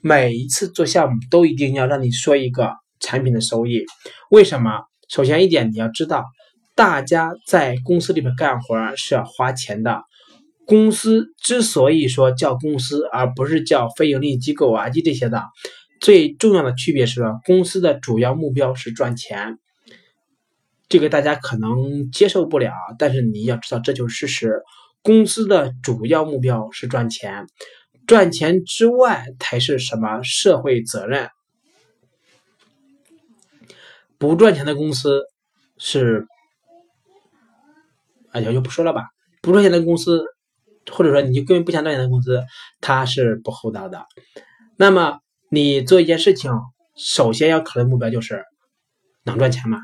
[0.02, 3.84] 每一次做项目都一定要让你说一个产品的收益。
[4.30, 4.70] 为什么？
[5.10, 6.24] 首先一点你要知道，
[6.76, 10.04] 大家在公司里面干活是要花钱的。
[10.66, 15.44] 公司之所以说叫公司，而不是叫非盈利机构啊及这些的，
[16.04, 19.58] 最重要的区别是，公司的主要目标是赚钱。
[20.90, 24.64] 这个大家可能接受不了，但是你要知道，这就是事实。
[25.02, 27.48] 公司的主要目标是赚钱，
[28.06, 31.30] 赚钱之外才是什么社会责任。
[34.18, 35.22] 不赚钱的公司
[35.78, 36.28] 是，
[38.32, 39.06] 哎呀，就不说了吧。
[39.42, 40.26] 不赚钱的公司，
[40.92, 42.44] 或者说你就根本不想赚钱的公司，
[42.82, 44.06] 它是不厚道的。
[44.76, 45.20] 那么
[45.54, 46.52] 你做一件事情，
[46.98, 48.44] 首先要考虑目标就是
[49.24, 49.78] 能赚钱吗？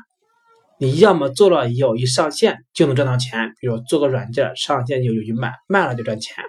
[0.80, 6.42] 你要么做了以后一上线就能赚到钱，比如做个软件上线就有去卖，卖了就赚钱；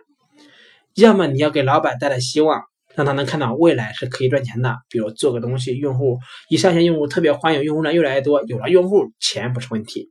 [0.96, 2.64] 要么你要给老板带来希望，
[2.96, 6.18] 让他能看到未来是可以赚钱的，比如做个东西，用户
[6.50, 10.10] 一上线用户特别欢迎，用户量越来越多，有了用户钱不是问题。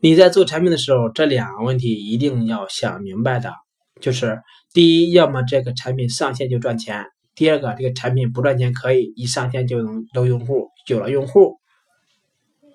[0.00, 3.54] 你在做产品的时候，这两个问题一定要想明白的，
[4.00, 4.40] 就是
[4.78, 7.02] 第一，要么这个产品上线就赚钱；
[7.34, 11.56] 第二个，这个产品不赚钱可以一上线就能留用户，有了用户。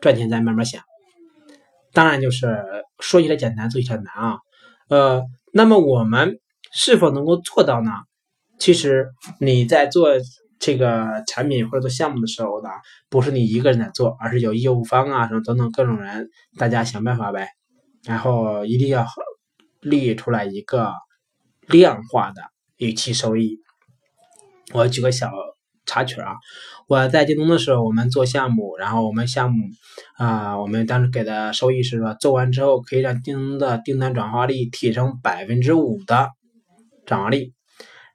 [0.01, 0.83] 赚钱再慢慢想，
[1.93, 2.61] 当然就是
[2.99, 4.39] 说起来简单，做起来难啊。
[4.89, 5.23] 呃，
[5.53, 6.41] 那么我们
[6.73, 7.91] 是否能够做到呢？
[8.59, 9.07] 其实
[9.39, 10.09] 你在做
[10.59, 12.67] 这个产品或者做项目的时候呢，
[13.09, 16.27] 不是你一个人在做，而是有业务方啊什么等等各种人，
[16.57, 17.47] 大家想办法呗。
[18.03, 19.05] 然后一定要
[19.79, 20.91] 立出来一个
[21.67, 22.41] 量化的
[22.77, 23.59] 预期收益。
[24.73, 25.31] 我举个小。
[25.85, 26.31] 插曲啊！
[26.87, 29.65] 我在京东的时候，我们做项目，然后我们项目
[30.17, 36.29] 啊，我们当时给的收益是说，做完之后可以让京东的订单转化率提升百分之五的
[37.05, 37.51] 转化率，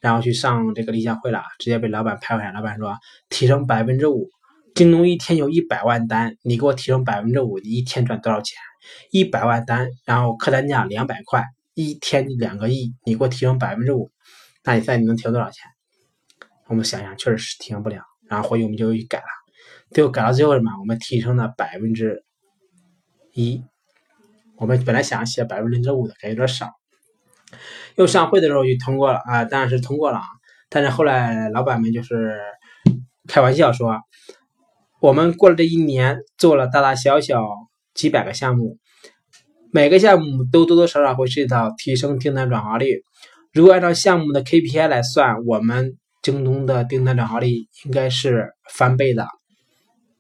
[0.01, 2.53] 然后去上这个立项会了，直接被老板拍回来。
[2.53, 2.97] 老板说，
[3.29, 4.31] 提升百分之五，
[4.75, 8.57] 京东一天有一百万单，你给我提升百分之五，你一天赚多少钱？
[9.11, 11.45] 一百万单，然后客单价两百块，
[11.81, 14.11] 一天两个亿，你给我提升百分之五，
[14.65, 15.65] 那你算你能提多少钱？
[16.67, 19.25] 我们想想，确实是提升不了，然后回去我们就改了。
[19.93, 20.73] 最后改到最后什么？
[20.81, 22.25] 我们提升了百分之
[23.33, 23.63] 一。
[24.57, 26.73] 我们本来想写百分之五的，感觉有点少。
[27.95, 30.25] 又上会的时候就通过了啊，当然是通过了啊。
[30.69, 32.41] 但是后来老板们就是
[33.29, 34.01] 开玩笑说，
[35.01, 37.47] 我们过了这一年，做了大大小小
[37.95, 38.79] 几百个项目，
[39.71, 43.03] 每个项目都多多少少会涉及到提升订单转化率。
[43.53, 47.49] 如果按照项目的 KPI 来算，我们京东的订单转化率
[47.85, 49.27] 应该是翻倍的。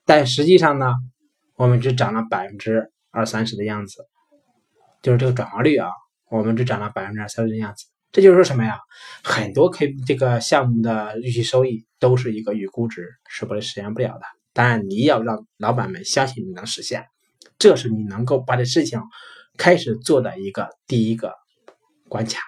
[0.04, 0.94] 但实际上呢，
[1.56, 4.04] 我们只涨了百分之二三十的样子，
[5.02, 5.88] 就是这个转化率啊，
[6.30, 7.86] 我们只涨了百分之二三十的样子。
[8.12, 8.78] 这就是说什么呀？
[9.22, 14.22] 很多 K 这个项目的预期收益都是一个预估值，是不是实现不了的？
[14.52, 17.04] 当然，你要让老板们相信你能实现，
[17.58, 19.00] 这是你能够把这事情
[19.58, 21.34] 开始做的一个第一个
[22.08, 22.40] 关卡。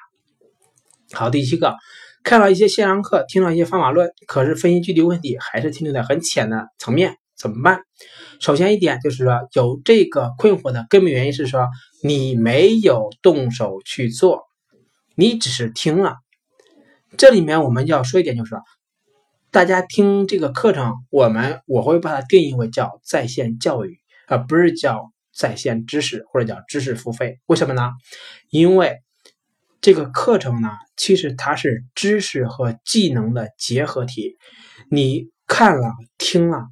[1.13, 1.77] 好，第七个，
[2.23, 7.17] 看了一些线上课，听了一些方法论，可是分析具体问题还是停留在很浅的层面。
[7.37, 7.81] 怎么办？
[8.39, 11.69] 首先一点就是说，有这个困惑的根本原因是说，
[12.03, 14.43] 你没有动手去做，
[15.15, 16.17] 你只是听了。
[17.17, 18.61] 这里面我们要说一点，就是说，
[19.51, 23.99] 大家听这个课程，我们我会把它定义为叫在线教育，
[24.29, 27.39] 而不是叫在线知识或者叫知识付费。
[27.47, 27.91] 为什么呢？
[28.51, 28.99] 因为
[29.81, 34.37] 这个课程呢，其实它是知识和技能的结合体，
[34.91, 36.67] 你看了听了。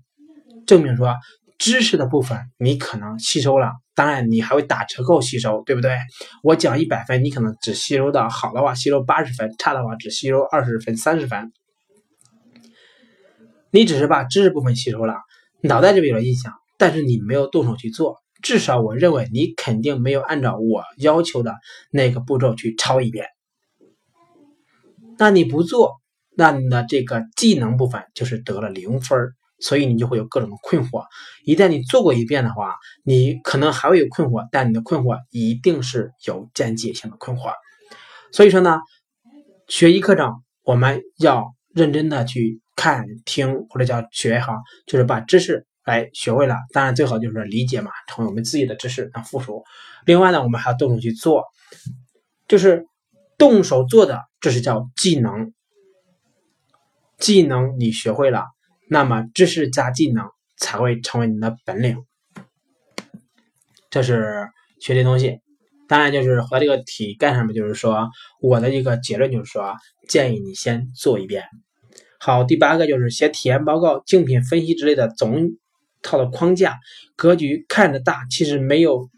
[0.67, 1.17] 证明说
[1.57, 5.97] 知识的部分你可能吸收了，当然你还会打折扣吸收，对不对？
[6.43, 11.51] 我讲一百分，你可能只吸收到好的话吸收八十分，差的话只吸收二十分、三十分。
[13.71, 15.15] 你只是把知识部分吸收了，
[15.63, 21.55] 脑袋这边有了印象，但是你没有动手去做，至少我认为你肯定没有按照我要求的
[21.91, 23.27] 那个步骤去抄一遍。
[25.19, 26.01] 那你不做，
[26.37, 29.19] 那你的这个技能部分就是得了零分。
[29.61, 31.05] 所以你就会有各种的困惑。
[31.45, 37.51] 一旦你做过一遍的话，你可能还会有困惑，但你的困惑一定是有间接性的困惑。
[38.31, 38.79] 所以说呢，
[39.67, 44.55] 学习课程我们要认真的去看、听或者叫学哈，
[44.87, 46.57] 就是把知识来学会了。
[46.73, 49.65] 当然最好就是理解嘛，成为我们自己的知识，那附属。
[50.05, 51.45] 另外呢，我们还要动手去做，
[52.47, 52.87] 就是
[53.39, 55.53] 动手做的，这是叫技能。
[57.19, 58.45] 技能你学会了。
[58.91, 60.27] 那么知识加技能
[60.57, 61.99] 才会成为你的本领，
[63.91, 64.49] 这是
[64.81, 65.41] 学这东西。
[65.89, 67.53] 当然，就是和这个题干什么？
[67.53, 68.09] 就是说，
[68.41, 69.75] 我的一个结论就是说，
[70.09, 71.45] 建议你先做一遍。
[72.21, 75.51] 好，第八个就是写体验报告、竞品分析之类的总
[76.03, 76.79] 套的框架
[77.17, 79.09] 格局，看着大，其实没有，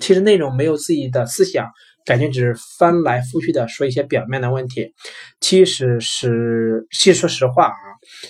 [0.00, 1.70] 其实内容没有自己的思想。
[2.04, 4.94] 感觉只是翻来覆去的说一些表面的问题，
[5.40, 7.74] 其实是，其实说实话啊，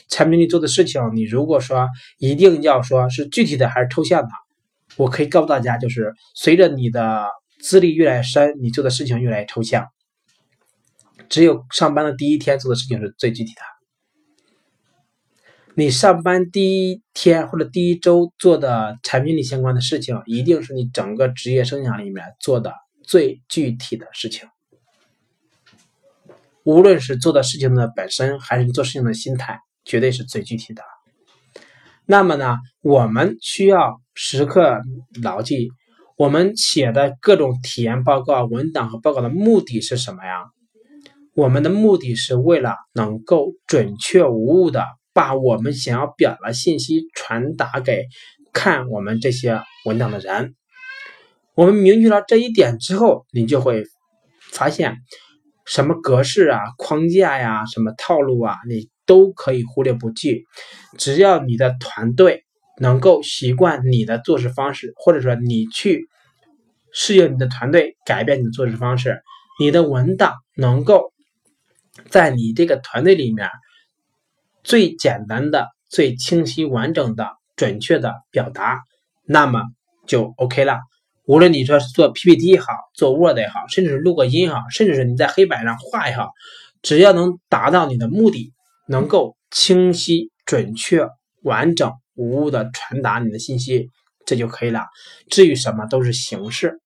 [0.09, 4.29] 产品里做的事情，你如果说一定要说是具体的还是抽象的，
[4.97, 7.27] 我可以告诉大家，就是随着你的
[7.61, 9.87] 资历越来越深，你做的事情越来越抽象。
[11.29, 13.76] 只有上班的第一天做的事情是最具体的。
[15.79, 22.73] 你上班第一天或者第一周做的产品里相关的事情，一定是你整个职业生涯里面做的。
[23.03, 24.49] 最具体的事情，
[26.65, 30.83] 无论是做的事情的本身，还是做事情的心态，绝对是最具体的。
[32.07, 34.81] 那么呢，我们需要时刻
[35.23, 35.69] 牢记，
[36.17, 40.47] 我们写的各种体验报告、文档和报告的目的是什么呀？
[41.35, 44.83] 我们的目的是为了能够准确无误的
[45.17, 48.05] 把我们想要表达信息传达给
[48.53, 50.55] 看我们这些文档的人。
[51.55, 53.85] 我们明确了这一点之后，你就会
[54.53, 54.99] 发现，
[55.65, 60.45] 什么格式啊、框架呀、什么套路啊，你都可以忽略不计。
[60.99, 62.45] 只要你的团队
[62.79, 66.03] 能够习惯你的做事方式，或者说你去
[66.93, 69.23] 适应你的团队，改变你的做事方式，
[69.59, 71.15] 你的文档能够
[72.11, 73.49] 在你这个团队里面
[74.67, 78.81] 最简单的、最清晰、完整的、准确的表达，
[79.25, 79.63] 那么
[80.07, 80.81] 就 OK 了。
[81.25, 86.33] 无论你说是做 PPT 也好，做 Word 也好，甚至是录个音也好，甚至是你在黑板上画也好，
[86.83, 88.53] 只要能达到你的目的，
[88.89, 91.09] 能够清晰、准确、
[91.43, 93.91] 完整、无误的传达你的信息，
[94.25, 94.87] 这就可以了。
[95.31, 96.81] 至于什么都是形式，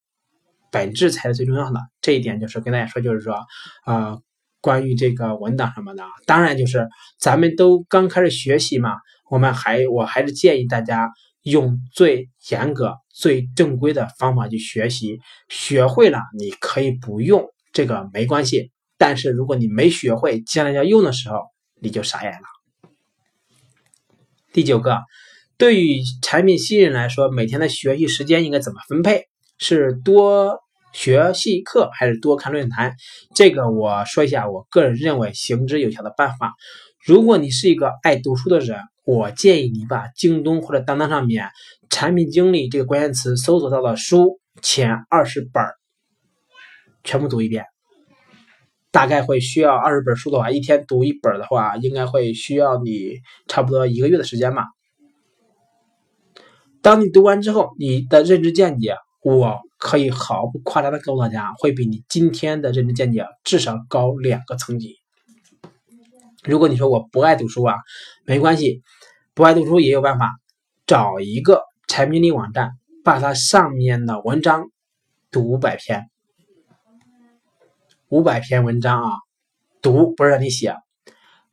[0.71, 1.81] 本质才是最重要的。
[2.03, 3.41] 这一点就是跟大家说，就是说，
[3.87, 4.21] 呃，
[4.61, 6.89] 关于这个文档什么的，当然就是
[7.19, 8.97] 咱们都刚开始学习嘛，
[9.31, 11.11] 我们还我还是建议大家。
[11.43, 18.73] 用最严格、最正规的方法去学习，学会了你可以不用这个没关系。
[18.99, 21.39] 但是如果你没学会，将来要用的时候
[21.81, 22.91] 你就傻眼了。
[24.53, 24.99] 第九个，
[25.57, 29.25] 对于产品新人来说，每天的学习时间应该怎么分配？
[29.57, 30.59] 是多
[30.93, 32.97] 学习课还是多看论坛？
[33.35, 36.55] 这个我说一下，我个人认为行之有效的办法。
[37.07, 41.49] 如果你是一个爱读书的人，我建议你把京东或者当当上面
[41.89, 45.65] “产品经理”这个关键词搜索到的书前二十本
[47.03, 47.65] 全部读一遍。
[48.93, 54.65] 大概会需要二十本书的话，一天读一本的话，应该会需要你差不多一个月的时间吧。
[56.83, 64.99] 当你读完之后，你的认知见解，我可以毫不夸张的告诉大家，会比你今天的认知见解至少高两个层级。
[66.45, 67.77] 如果你说我不爱读书啊，
[68.25, 68.83] 没关系，
[69.35, 70.31] 不爱读书也有办法，
[70.87, 72.73] 找一个产品经理网站，
[73.03, 74.71] 把它上面的文章
[75.31, 76.11] 读五百篇。
[78.09, 79.11] 五百篇文章啊，
[79.81, 80.77] 读不是让你写，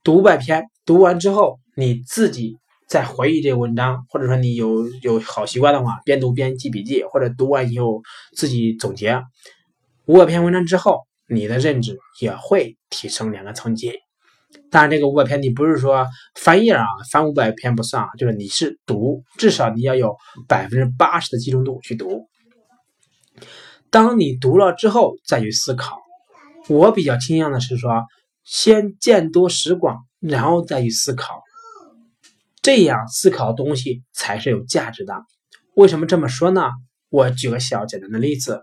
[0.03, 2.57] 读五百篇，读完之后你自己
[2.87, 8.01] 再回忆这个文章，或者说你有有好习惯的话，边读边记笔记，或者读完以后
[8.35, 9.21] 自己总结。
[10.05, 13.91] 五百篇文章之后，你的认知也会提升两个层级。
[14.71, 20.15] 当然，这个五百篇你不是说翻页啊，翻五百篇不算啊，就是你是读，至少你要有
[20.47, 22.27] 百分之八十的集中度去读。
[23.89, 25.99] 当你读了之后，再去思考。
[26.69, 28.05] 我比较倾向的是说，
[28.45, 31.41] 先见多识广，然后再去思考，
[32.67, 35.13] 这样思考东西才是有价值的。
[35.73, 36.69] 为什么这么说呢？
[37.07, 38.61] 我举个小简单的例子，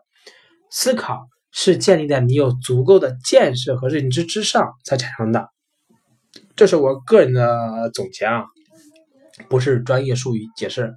[0.71, 5.49] 思考是建立在你有足够的见识和认知之上才产生的，
[6.55, 8.45] 这是我个人的总结啊，
[9.49, 10.93] 不是专业术语解释。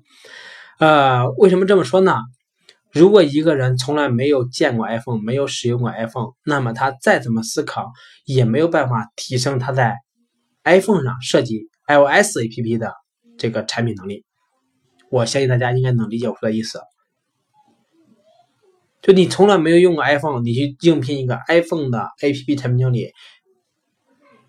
[0.77, 2.17] 呃，为什么这么说呢？
[2.91, 7.89] 如果一个人从来没有见过 iPhone，没有使用过 iPhone，那么他再怎么思考，
[8.25, 9.95] 也没有办法提升他在
[10.65, 12.93] iPhone 上设计 iOS APP 的
[13.37, 14.25] 这个产品能力。
[15.09, 16.81] 我相信大家应该能理解我说的意思。
[19.01, 23.11] 就你从来没有用过 iPhone，你去应聘一个 iPhone 的 APP 产品经理，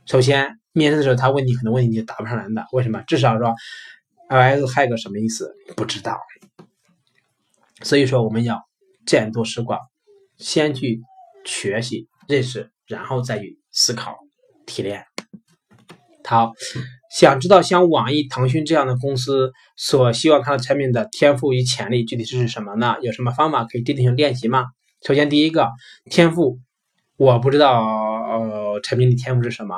[0.05, 2.67] 首先面试的时候他问你很多问题，你就答不上来的。
[2.73, 3.01] 为什么？
[3.07, 3.55] 至少说
[4.29, 5.55] iOS Hack 什么意思？
[5.77, 6.19] 不知道。
[7.83, 8.61] 所以说，我们要
[9.07, 9.79] 见多识广，
[10.39, 11.01] 先去
[11.45, 14.17] 学习认识，然后再去思考
[14.67, 15.05] 提炼。
[16.25, 16.53] 好，
[17.11, 22.97] 想知道像网易、腾讯这样的公司所希望看到产品的天赋与潜力具体是什么呢？
[23.01, 24.67] 有什么方法可以进行练习吗？
[25.07, 25.69] 首先，第一个
[26.11, 26.59] 天赋，
[27.17, 29.77] 我不知道呃产品经理天赋是什么，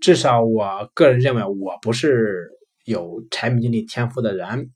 [0.00, 2.48] 至少我个人认为我不是
[2.84, 4.70] 有产品经理天赋的人。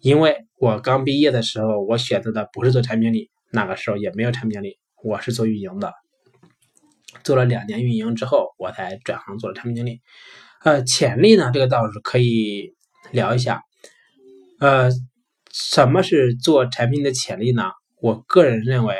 [0.00, 5.92] 因为我刚毕业的时候，我选择的不是做产品经理，那个时候也没有产品经理，我是做运营的。
[7.22, 10.00] 做了两年运营之后，我才转行做了产品经理。
[10.62, 12.74] 呃，潜力呢，这个倒是可以
[13.10, 13.62] 聊一下。
[14.58, 14.90] 呃，
[15.52, 17.70] 什么是做产品的潜力呢？
[18.00, 18.96] 我个人认为，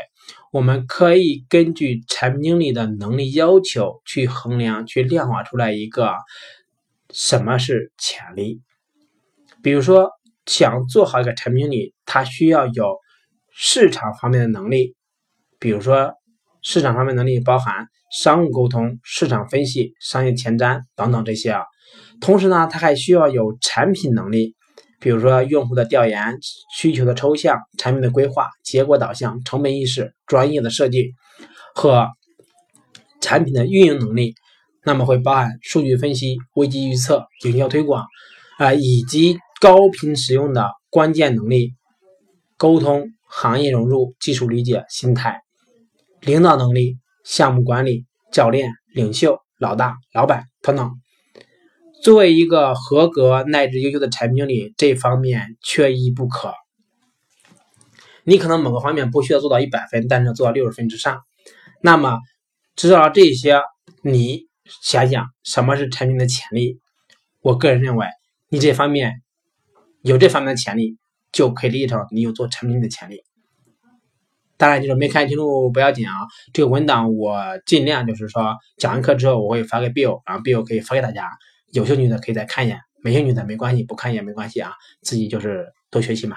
[0.53, 6.15] 我们可以根据产品经理的能力要求去衡量、去量化出来一个
[7.11, 8.61] 什么是潜力。
[9.63, 10.11] 比如说。
[10.47, 12.97] 想做好一个产品经理，他需要有
[13.53, 14.97] 市场方面的能力，
[15.61, 16.15] 比如说
[16.61, 21.63] 市场方面能力包含商务沟通、市场分析、商业前瞻等等这些啊。
[22.21, 24.55] 同时呢，他还需要有产品能力，
[25.01, 26.39] 比如说用户的调研、
[26.77, 31.13] 需求的抽象、产品的规划、结果导向、成本意识、专业的设计
[31.75, 32.09] 和
[33.21, 34.35] 产品的运营能力。
[34.85, 38.05] 那么会包含数据分析、危机预测、营销推广
[38.59, 39.39] 啊，以及。
[39.63, 41.75] 高频使用的关键能力：
[42.57, 45.43] 沟通、行业融入、技术理解、心态、
[46.23, 46.97] 领导能力、
[47.31, 50.91] 项目管理、教练、领袖、老大、老板等等。
[52.03, 56.53] 作为一个合格乃至优秀的产品经理，这方面缺一不可。
[58.25, 61.21] 你可能某个方面不需要做到一百分，但是做到六十分之上。
[61.81, 62.19] 那么，
[62.75, 63.61] 知道了这些，
[64.03, 64.49] 你
[64.83, 66.81] 想想什么是产品的潜力？
[67.43, 68.09] 我个人认为，
[68.49, 69.23] 你这方面。
[70.03, 70.97] 有这方面的潜力，
[71.31, 73.23] 就可以理解成你有做产品的潜力。
[74.61, 76.13] 当然，就是没看清楚不要紧啊。
[76.53, 81.31] 这个文档我尽量就是说讲完课之后我会发给 Bill，然后 Bill 可以发给大家。
[81.73, 84.73] 有兴趣的可以再看一眼，没兴趣的没关系，不看也没关系啊。
[85.01, 86.37] 自己就是多学习嘛。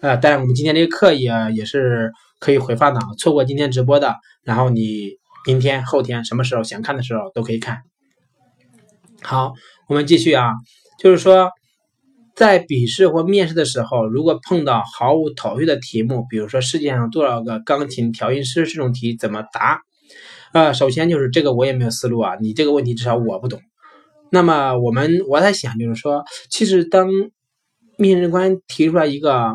[0.00, 2.10] 呃，当然我们今天这个课也也是
[2.40, 7.82] 可以回放的，错过今天直播的，然后你明天、后天什么时候想看的时候都可以看。
[9.22, 9.52] 好，
[9.88, 10.52] 我们继续啊，
[10.98, 11.50] 就是说。
[12.42, 19.82] 在笔试或面试的时候，如果碰到毫无头绪的题目，比如说世界上多少个钢琴调音师这种题，怎么答？
[20.52, 22.34] 呃，首先就是这个我也没有思路啊。
[22.40, 23.62] 你这个问题至少我不懂，
[24.28, 27.08] 那么我们我在想，就是说，其实当
[27.96, 29.54] 面试官提出来一个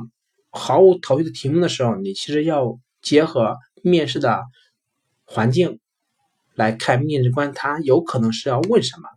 [0.49, 4.45] 毫无头绪的题目的时候，你其实要结合面试的
[5.25, 5.79] 环境
[6.55, 9.09] 来看，面试官他有可能是要问什么。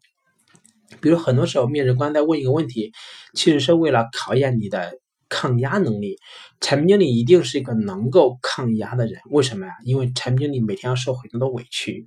[1.00, 2.92] 比如很多时候，面试官在问一个问题，
[3.34, 6.16] 其实是为了考验你的抗压能力。
[6.60, 9.72] 产品经理一定是一个能够抗压的人，为什么呀？
[9.84, 12.06] 因为产品经理每天要受很多的委屈，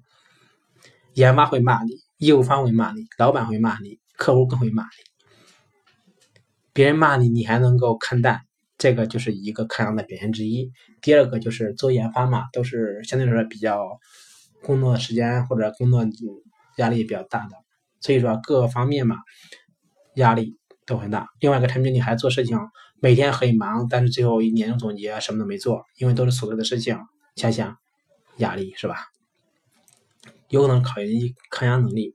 [1.13, 4.89] 研发会骂你，业务方会骂你，老板会骂你，客户更会骂你。
[6.71, 8.41] 别人骂你，你还能够看淡，
[8.77, 10.71] 这个就是一个抗压的表现之一。
[11.01, 13.99] 第二个就是做研发嘛，都是相对来说比较
[14.61, 16.05] 工作时间或者工作
[16.77, 17.62] 压力比较大的。
[18.03, 19.15] 所以说各个方面嘛，
[20.15, 21.29] 压力都很大。
[21.39, 22.59] 另外一个产品经理还做事情，
[22.99, 26.99] 每天很忙，但是最后一年终总结什么都没做，因为都是琐碎的事情，
[27.37, 27.77] 想想
[28.37, 29.05] 压力是吧？
[30.49, 32.13] 有可能考验你抗压能力。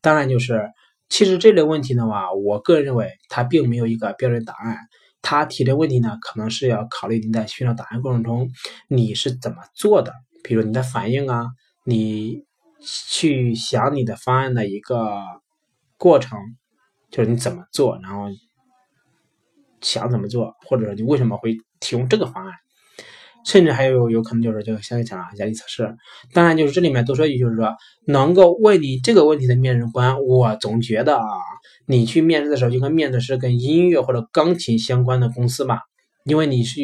[0.00, 0.70] 当然就是，
[1.10, 4.78] 其实这类问题的话，我个人认为它并没有一个标准答案。
[5.20, 8.50] 他提的问题呢，可能是要考虑你在寻找答案过程中
[8.88, 11.48] 你是怎么做的，比如你的反应啊，
[11.84, 12.45] 你。
[12.80, 15.22] 去想你的方案的一个
[15.96, 16.38] 过程，
[17.10, 18.26] 就是你怎么做，然后
[19.80, 22.52] 想怎么做，或者你为什么会提供这个方案，
[23.44, 25.96] 甚至还有有可能就是就像讲压力测试。
[26.32, 27.74] 当然，就是这里面多说一句，就是说
[28.06, 31.26] 能够问你这个问题的面试官，我总觉得啊，
[31.86, 35.80] 你去面试的时候就跟面的是跟音乐或者钢琴相关的公司吧，
[36.24, 36.80] 因为你是。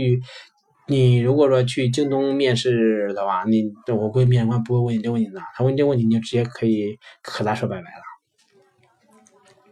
[0.92, 8.02] 你如果说去京东面试的话，你我估计面试官不会问你这个问题的，他问这问题你就直接可以和他说拜拜了。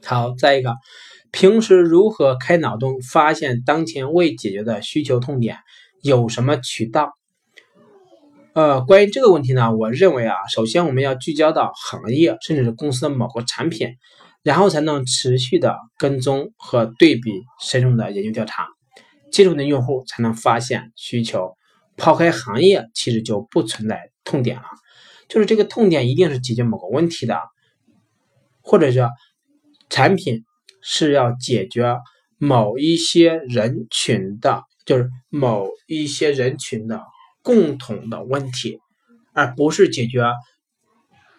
[0.03, 0.75] 好，再一个，
[1.31, 5.59] 平时如何开脑洞发现当前未解决的需求痛点？
[6.03, 7.12] 有什么渠道？
[8.55, 13.91] 呃，关于这个问题呢，我认为啊，首先我们要聚焦到行业甚至是公司的某个产品，
[14.43, 18.66] 然后才能持续的跟踪和对比深入的研究调查。
[19.31, 21.57] 接触的用户才能发现需求，
[21.97, 24.64] 抛开行业其实就不存在痛点了，
[25.28, 27.41] 就是这个痛点一定是解决某个问题的，
[28.61, 29.09] 或者说
[29.89, 30.45] 产品
[30.83, 31.97] 是要解决
[32.39, 37.03] 某一些人群的，就是某一些人群的
[37.43, 38.78] 共同的问题，
[39.33, 40.24] 而不是解决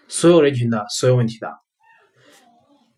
[0.08, 1.52] 所有人群的所有问题的，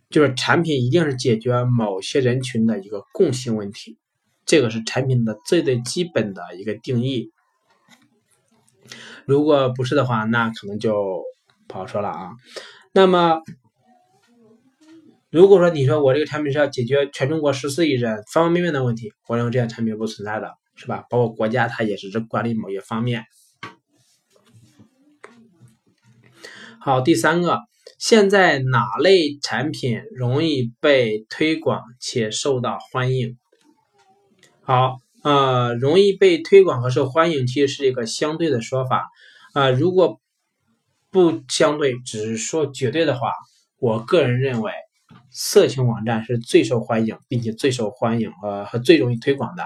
[0.10, 3.98] 就是产品一定是解决某些人群的一个共性问题。
[4.46, 7.32] 这个是产品的最最基本的一个定义，
[9.26, 11.24] 如果不是的话，那可能就
[11.68, 12.32] 不好说了啊。
[12.94, 13.42] 那么，
[15.32, 21.06] 如果说你说我这个产品是要解决全中国十四亿人方方面面的问题，我认为这样产品不存在的，是吧？
[21.10, 23.24] 包括国家它也是管理某一方面。
[26.80, 27.60] 好，第三个，
[27.98, 33.38] 现在哪类产品容易被推广且受到欢迎？
[34.66, 39.10] 好，呃，容易被推广和受欢迎，其实是一个相对的说法，
[39.54, 40.22] 啊，如果
[41.12, 43.34] 不相对，只是说绝对的话，
[43.78, 44.72] 我个人认为，
[45.32, 49.66] 色情网站是最受欢迎，并且最受欢迎，呃，和最容易推广的。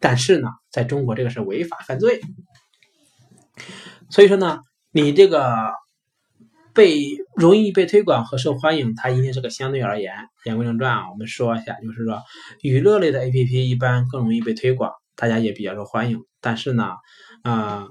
[0.00, 2.20] 但是呢，在中国这个是违法犯罪，
[4.08, 5.81] 所以说呢，你这个。
[6.74, 7.02] 被
[7.36, 10.14] 容易被推广和受欢迎，它一定是个相对而言。
[10.44, 12.22] 言归正传啊，我们说一下，就是说
[12.62, 16.20] 娱乐类的 APP 一般更容易被推广，大家也比较受欢迎。
[16.40, 16.90] 但是呢，
[17.42, 17.88] 啊，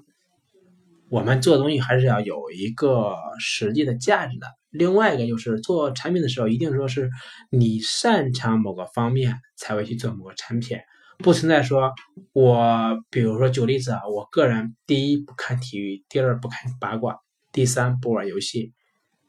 [1.09, 4.47] 我们做东西还是要有一个实际的价值的。
[4.69, 7.09] 另外一个就是做产品的时候，一定说是
[7.49, 10.77] 你擅长某个方面才会去做某个产品，
[11.19, 11.91] 不存在说
[12.33, 17.17] 我，比如说举例子啊，我个人第一不看体育，第二不看八卦。
[17.51, 18.73] 第三不玩游戏，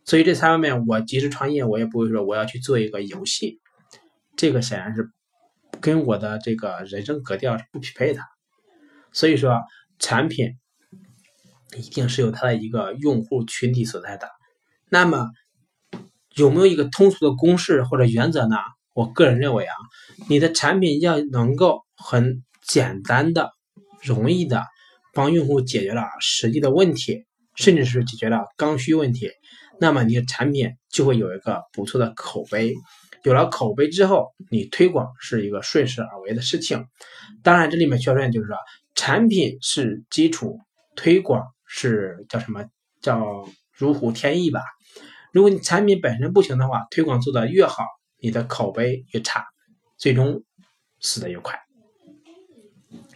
[0.05, 3.61] 所以这三方面我即使创业，我也不会说我要去做一个游戏，
[4.37, 5.11] 这个显然是
[5.81, 8.21] 跟我的这个人生格调是不匹配的。
[9.13, 9.61] 所以说，
[9.99, 10.53] 产品
[11.77, 14.29] 一定是有它的一个用户群体所在的。
[14.89, 15.31] 那么
[16.35, 18.57] 有没有一个通俗的公式或者原则呢？
[18.95, 19.75] 我个人认为啊，
[20.29, 23.51] 你的产品要能够很简单的、
[24.03, 24.65] 容易的
[25.15, 27.25] 帮用户解决了实际的问题。
[27.55, 29.31] 甚至是解决了刚需问题，
[29.81, 32.75] 那么你的产品就会有一个不错的口碑。
[33.25, 36.87] 有了口碑之后，你推广是一个顺势而为的事情。
[37.43, 38.57] 当然，这里面需要说就是说，
[38.97, 40.59] 产品是基础，
[40.97, 42.65] 推广是叫什么
[43.01, 44.61] 叫如虎添翼吧。
[45.33, 47.85] 如果你产品本身不行的话，推广做的越好，
[48.19, 49.45] 你的口碑越差，
[49.99, 50.43] 最终
[51.01, 51.61] 死的越快。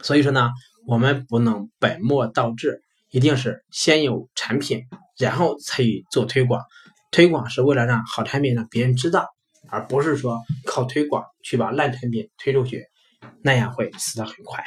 [0.02, 0.50] 所以说呢，
[0.86, 2.80] 我们不能本末倒置。
[3.16, 4.82] 一定是先有产品，
[5.16, 6.62] 然后才去做推广。
[7.10, 9.26] 推广是为了让好产品让别人知道，
[9.70, 12.84] 而不是说靠推广去把烂产品推出去，
[13.40, 14.62] 那样会死得很快。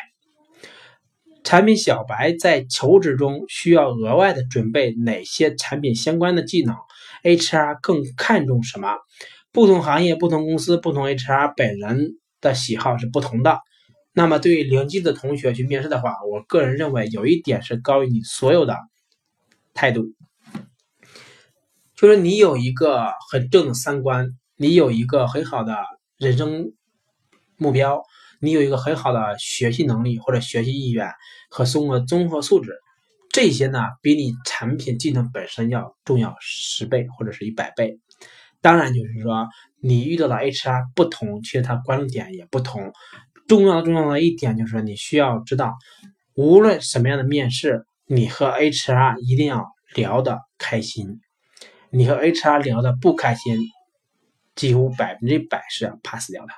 [1.43, 6.75] 产品小白在求职中需要额外的准备哪些产品相关的技能
[7.21, 8.95] ？HR 更看重什么？
[9.51, 13.59] 不同行业、不同公司、不同 HR 本人的喜好是不同的。
[14.11, 18.75] 那么，对于零基的同学去面试的话，我个人认为有一点是高于你所有的
[19.73, 20.03] 态度，
[21.95, 25.77] 就是你有一个很正的三观，你有一个很好的
[26.17, 26.73] 人生
[27.55, 28.03] 目标，
[28.41, 31.11] 你有一个很好的学习能力或者学习意愿
[31.49, 32.73] 和综合综合素质，
[33.31, 37.99] 这些呢比你产品技能本身要重要十倍或者是一百倍。
[38.61, 39.47] 当然，就是说
[39.81, 42.91] 你遇到的 HR 不同，其实他关注点也不同。
[43.49, 45.75] 重要重要的一点就是，你需要知道，
[46.35, 51.19] 无论什么样的面试，你和 HR 一定要聊得开心。
[51.89, 53.57] 你和 HR 聊的不开心，
[54.55, 56.53] 几乎百分之百是要 pass 掉的。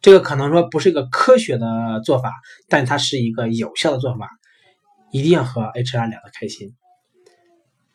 [0.00, 2.32] 这个可能说不是一个科学的做法，
[2.68, 4.30] 但它是一个有效的做法。
[5.10, 6.74] 一定要和 HR 聊得开心。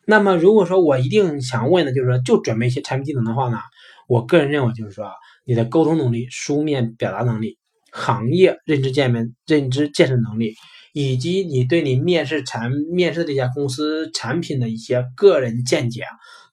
[0.06, 3.60] 那么，如果说我一定想问的，就是说，就准备一些产品技能的话呢？
[4.10, 5.14] 我个人认为，就是说啊，
[5.45, 7.60] 你的沟通能力、书面表达能力、
[7.91, 10.55] 行业认知见面、认知建设能力，
[10.93, 16.05] 以及你对你面试产面试这家公司产品的一些个人见解，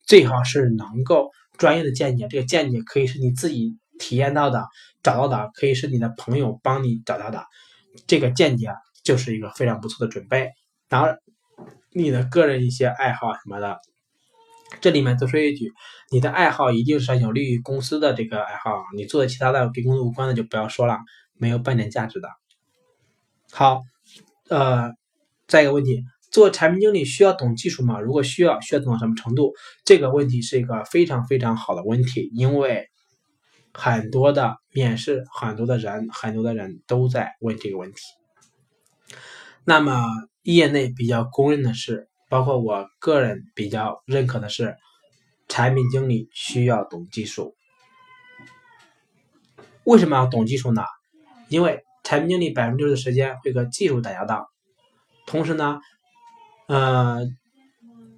[0.07, 2.28] 最好是能够专业的见解。
[2.28, 4.66] 这个见解可以是你自己体验到的、
[5.02, 7.42] 找到的，可以是你的朋友帮你找到的。
[8.07, 8.68] 这个见解
[9.02, 10.50] 就是一个非常不错的准备。
[10.90, 11.16] 当然，
[11.94, 13.78] 你的个人一些爱好什么的。
[14.81, 15.73] 这里面多说一句，
[16.11, 20.99] 你的爱好一定是有利于公司的这个爱好，你做的其他的跟公司无关的就不要说了，
[21.35, 22.29] 没有半点价值的。
[23.53, 23.83] 好，
[24.49, 24.91] 呃，
[25.47, 26.03] 再一个问题，
[26.33, 28.01] 做产品经理需要懂技术吗？
[28.01, 29.53] 如果需要，需要懂到什么程度？
[29.85, 32.89] 这个问题是一个非常非常好的问题，因为
[33.73, 37.99] 很多的面试，很多的人，很多的人都在问这个问题。
[39.64, 40.05] 那么，
[40.43, 42.09] 业内比较公认的是。
[42.29, 44.77] 包括我个人比较认可的是，
[45.49, 47.55] 产品经理需要懂技术。
[49.85, 50.83] 为什么要懂技术呢？
[51.49, 54.49] 因为产品经理百分之六十的时间会和技术打交道。
[55.27, 55.81] 同时呢，
[56.66, 57.20] 呃，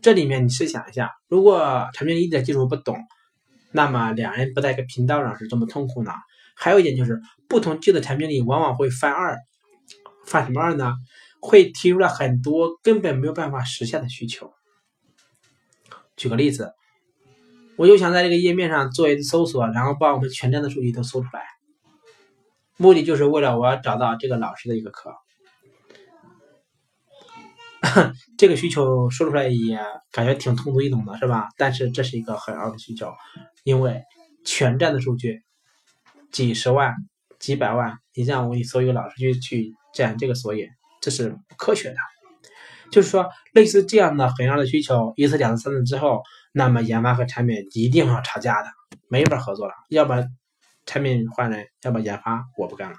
[0.01, 2.97] 这里面你试想一下，如果产品经理一点技术不懂，
[3.73, 6.13] 那么两人不在一个频道上是多么痛苦呢？
[6.55, 9.37] 还有一点就是，不同级的产品经理往往会犯二，
[10.25, 10.95] 犯什么二呢？
[11.41, 14.53] 会提出了很多根本没有办法实现的需求。
[16.17, 16.73] 举个例子，
[17.77, 21.45] 我就想在这个页面上做一次搜索，然后把我们全站的数据都搜出来，
[22.77, 25.15] 目的就是为了我要找到这个老师的一个课。
[28.37, 29.79] 这个需求说出来也
[30.11, 31.49] 感觉挺通俗易懂的，是吧？
[31.57, 33.15] 但是这是一个很二的需求，
[33.63, 34.03] 因为
[34.45, 35.43] 全站的数据
[36.33, 36.93] 几十万、
[37.39, 40.67] 几百万，你让我给你搜一个老师去去占这个索引。
[41.09, 41.97] 这是不科学的，
[42.93, 46.21] 就是说，类似这样的很二的需求，一次、两次、三次之后，
[46.53, 48.69] 那么研发和产品一定要吵架的，
[49.09, 49.73] 没法合作了。
[49.89, 50.23] 要么
[50.85, 52.97] 产品换人，要么研发我不干了。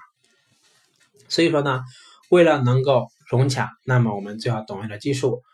[1.28, 1.84] 所以说呢，
[2.30, 5.44] 为了能够融洽，那么我们最好懂一点技术。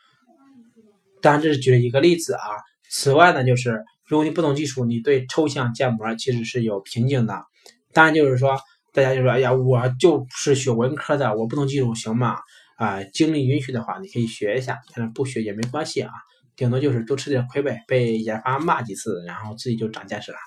[1.21, 2.41] 当然，这是举了一个例子啊。
[2.89, 7.45] 此外呢，就是如果你不懂技术，你对抽象建模其实是有瓶颈的。
[7.93, 8.59] 当然，就是说。
[8.93, 12.39] 大家就说：“哎呀，我就是学文科的，我不懂技术，行吗？
[12.77, 16.13] 啊，精力允许的话，你可以学一下，但是不学也没关系啊，
[16.55, 20.39] 顶多就是多吃点亏呗，被研发骂几次，然后自己就长见识了。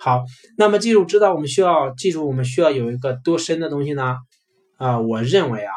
[0.00, 0.24] 好，
[0.56, 4.16] 那么技术知道我们需要技术，我们需要有一个多深的东西呢？
[4.76, 5.72] 啊，我认为啊，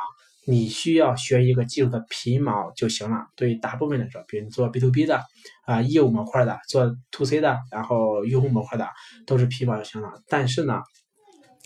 [0.45, 3.27] 你需要学一个技术的皮毛就行了。
[3.35, 5.21] 对于大部分来说，比如做 B to B 的
[5.65, 8.87] 啊，业务模块的，做 To C 的，然后用户模块的，
[9.27, 10.09] 都是皮毛就行了。
[10.27, 10.81] 但是呢。”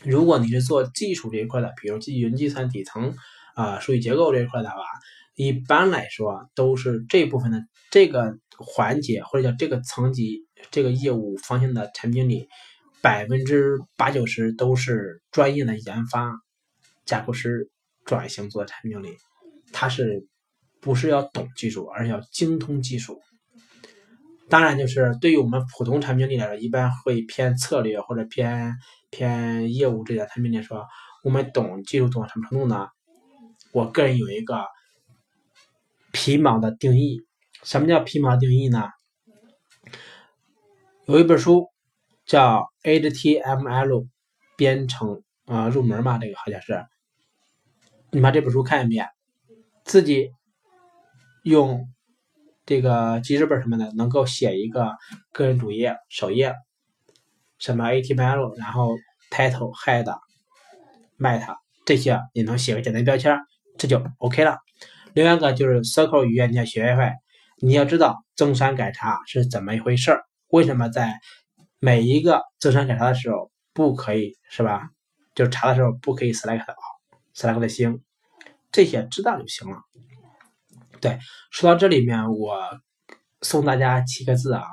[0.04, 3.16] 如果你是做技术这一块的，比如基于云计算底层
[3.56, 4.78] 啊、数据结构这一块的话，
[5.34, 12.48] 一般来说都是这部分的这个环节或者叫这个层级、这个业务方向的产品经理，
[13.02, 16.34] 百分之八九十都是专业的研发
[17.06, 17.70] 架构师
[18.04, 19.18] 转型做产品经理，
[19.72, 20.28] 他是
[20.82, 23.22] 不是要懂技术，而是要精通技术。
[24.48, 28.76] 当然，就是对于我们普通产品经理来说，一般会偏策略或者偏
[29.10, 30.86] 偏业务这点产品来说，
[31.24, 32.88] 我们懂技术懂到什么程度呢？
[33.76, 34.66] 我个人有一个
[36.14, 37.20] 皮毛的定义。
[37.62, 38.88] 什么叫皮毛定义呢？
[41.08, 41.68] 有一本书
[42.26, 44.08] 叫 HTML
[44.56, 46.86] 编程啊入门嘛，这个好像是。
[48.12, 49.10] 你把这本书看一遍，
[49.84, 50.32] 自己
[51.44, 51.86] 用。
[52.66, 54.94] 这个记事本什么的，能够写一个
[55.34, 56.56] 个人主页首页，
[57.60, 58.96] 什么 HTML，然后
[59.30, 60.06] title、head、
[61.20, 63.38] meta 这些你能写个简单标签，
[63.78, 64.58] 这就 OK 了。
[65.14, 67.12] 另外一个就是 SQL 语言你要学会，
[67.62, 71.20] 你要知道增删改查是怎么一回事儿，为什么在
[71.80, 74.90] 每一个增删改查的时候不可以是吧？
[75.34, 78.02] 就查的时候不可以 select，select 的星，
[78.72, 79.78] 这些知道就行了。
[81.02, 81.20] 对，
[81.52, 82.58] 说到这里面，我
[83.42, 84.64] 送大家七个字啊，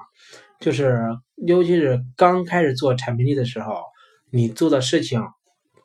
[0.60, 1.04] 就是
[1.46, 3.82] 尤其是刚开始做产品力的时候，
[4.30, 5.20] 你做的事情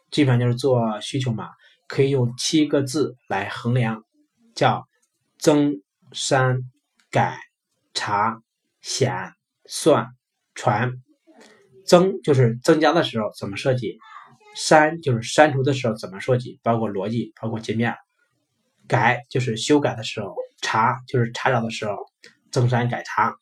[0.09, 1.49] 基本上就是做需求嘛，
[1.87, 4.03] 可以用七个字来衡量，
[4.55, 4.87] 叫
[5.39, 5.81] 增、
[6.11, 6.59] 删、
[7.09, 7.37] 改、
[7.93, 8.41] 查、
[8.81, 9.33] 显、
[9.65, 10.07] 算、
[10.53, 10.93] 传。
[11.85, 13.97] 增就是增加的时候怎么设计，
[14.55, 17.95] 删就是删除的时候怎么设计，包括逻辑，包括界面。
[18.87, 21.95] 改就是修改的时候，查就是查找的时候，
[22.51, 23.35] 增删改查，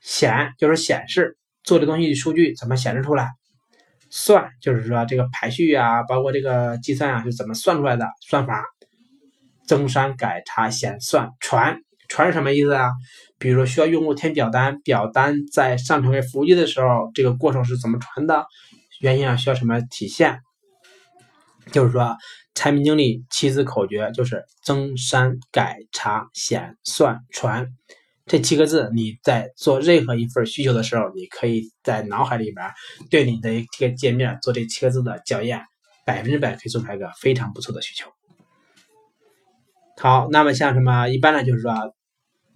[0.00, 3.30] 显就是显示做这东西数据怎么显示出来，
[4.16, 8.62] 算就是说这个排序啊，包括这个计算啊是怎么算出来的算法，
[9.66, 12.92] 增删改查显算传传是什么意思啊？
[13.38, 18.46] 比如说需要用户填表单，表单在上传给服务器的时候，这个过程是怎么传的？
[19.00, 20.38] 原因啊需要什么体现？
[21.72, 22.16] 就是说。
[22.56, 27.66] 产品经理七字口诀就是增删改查显算传
[28.26, 32.70] 这七个字，你在做任何一份需求的时候，你可以在脑海里边
[33.10, 35.62] 对你的这个界面做这七个字的校验，
[36.06, 38.10] 百分之百可以做出来一个非常不错的需求。
[39.96, 41.44] 好，那么像什么一般呢？
[41.44, 41.72] 就是说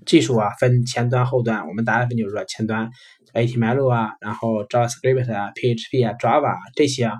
[0.06, 2.90] 技术啊分前端后端，我们大部分就是说前端
[3.34, 7.16] HTML 啊，然后 JavaScript 啊、PHP 啊、Java 这些啊，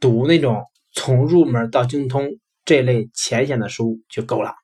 [0.00, 0.64] 读那种。
[0.96, 4.54] 从入门到精通这类浅显的书就够了。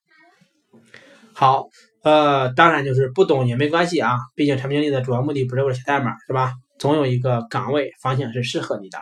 [1.33, 1.67] 好，
[2.03, 6.53] 呃，当然就是不懂也没关系啊，毕竟产品经理的主要目的不是为了写代码，是吧？
[6.79, 8.99] 总有一个岗位方向是适合你的。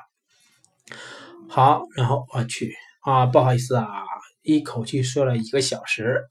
[1.49, 3.87] 好，然后我去啊，不好意思啊，
[4.43, 6.23] 一口气说了一个小时，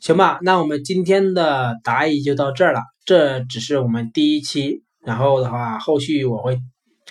[0.00, 0.38] 行吧？
[0.42, 6.58] 那我们今天的答疑就到这儿了，这只是我们第一期，然后的话，后续我会。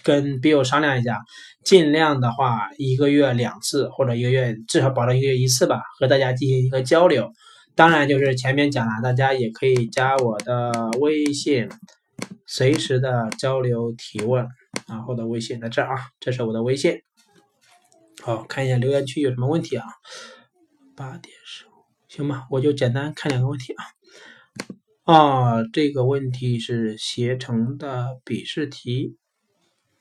[0.02, 1.22] 跟 Bill 商量一下，
[1.64, 7.32] 尽量的话一个月两次或者一个月至少保证一个月一次吧，和大家进行一个交流。
[7.76, 11.70] 当然就是前面讲了，大家也可以加我的微信，
[12.46, 14.48] 随时的交流提问。
[14.88, 17.02] 然后的微信在这啊，这是我的微信。
[18.22, 19.86] 好，看一下留言区有什么问题啊？
[20.96, 21.72] 八点十五，
[22.08, 23.86] 行吧，我就简单看两个问题啊。
[25.04, 29.18] 啊，这个问题是携程的笔试题。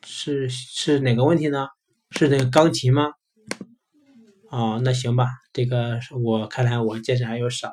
[0.04, 1.68] 是是哪个问题呢？
[2.10, 3.12] 是那个钢琴吗？
[4.52, 7.72] 哦，那行吧，这个我看来我见识还有少。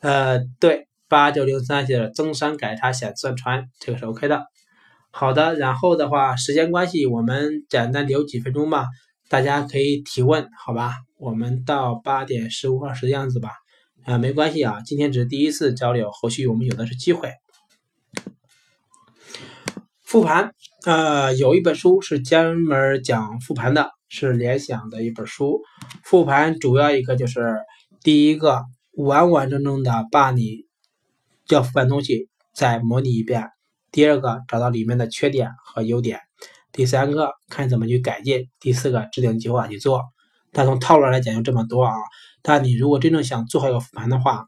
[0.00, 4.46] 呃，对，八九零三写的增删改查显算传，这个是 OK 的。
[5.12, 8.88] 好的，然后的话，时间关系，我们简单留几分钟吧，
[9.28, 10.94] 大家可以提问，好吧？
[11.16, 13.52] 我们到八点十五二十的样子吧。
[14.04, 17.30] 啊，没关系啊，今天只是第一次交流，后续我们有的是机会。
[20.02, 20.50] 复盘，
[20.84, 25.60] 呃，有一本书是专门讲复盘的，是联想的一本书。
[26.02, 27.58] 复盘主要一个就是，
[28.02, 30.66] 第一个完完整整的把你
[31.48, 33.42] 要复盘东西再模拟一遍；
[33.92, 36.18] 第二个找到里面的缺点和优点；
[36.72, 40.02] 第三个看怎么去改进；第四个制定计划去做。
[40.52, 41.94] 但从套路来讲就这么多啊。
[42.42, 44.46] 但你如果真正想做好一个复盘的话，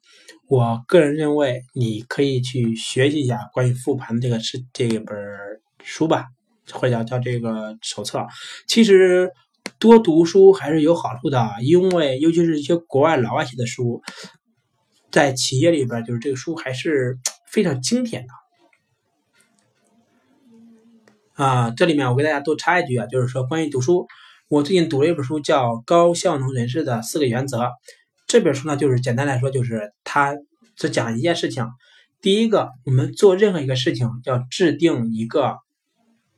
[0.49, 5.17] 我个人认为你可以去学习一下关于复盘的这个是这一本。
[5.83, 6.27] 书吧，
[6.71, 8.27] 或者叫叫这个手册。
[8.69, 9.31] 其实
[9.79, 14.03] 多读书还是有好处的，因为尤其是一些国外老外写的书，
[15.11, 17.19] 在企业里边，就是这个书还是
[17.51, 18.33] 非常经典的。
[21.45, 24.07] 啊，这里面我给大家多插一句啊，就是说关于读书，
[24.49, 27.59] 我最近读了一本书，叫《高效能人士的四个原则》。
[28.27, 30.37] 这本书呢，就是简单来说，就是它
[30.77, 31.67] 只讲一件事情。
[32.21, 35.59] 第一个，我们做任何一个事情，要制定一个。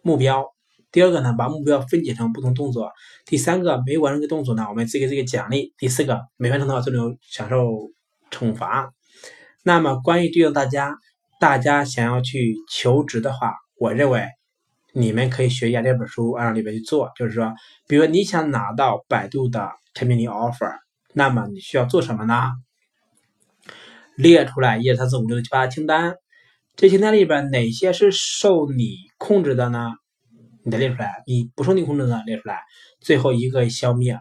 [0.05, 0.47] 目标，
[0.93, 2.93] 第二个呢，把目标分解成不同动作。
[3.24, 5.73] 第三个，每完成一个动作呢，我们自给这个奖励。
[5.78, 7.90] 第四个，没完成的话，就能享受
[8.31, 8.93] 惩罚。
[9.64, 10.94] 那么，关于对应大家，
[11.40, 14.27] 大家想要去求职的话，我认为
[14.93, 17.10] 你们可以学一下这本书，按照里边去做。
[17.16, 17.55] 就是说，
[17.89, 20.74] 比如你想拿到百度的产品力 offer，
[21.14, 22.51] 那么你需要做什么呢？
[24.14, 26.16] 列出来一二三四五六七八清单。
[26.77, 29.93] 这清单里边哪些是受你控制的呢？
[30.64, 31.22] 你得列出来。
[31.26, 32.60] 你不受你控制的列出来。
[33.01, 34.18] 最后一个消灭。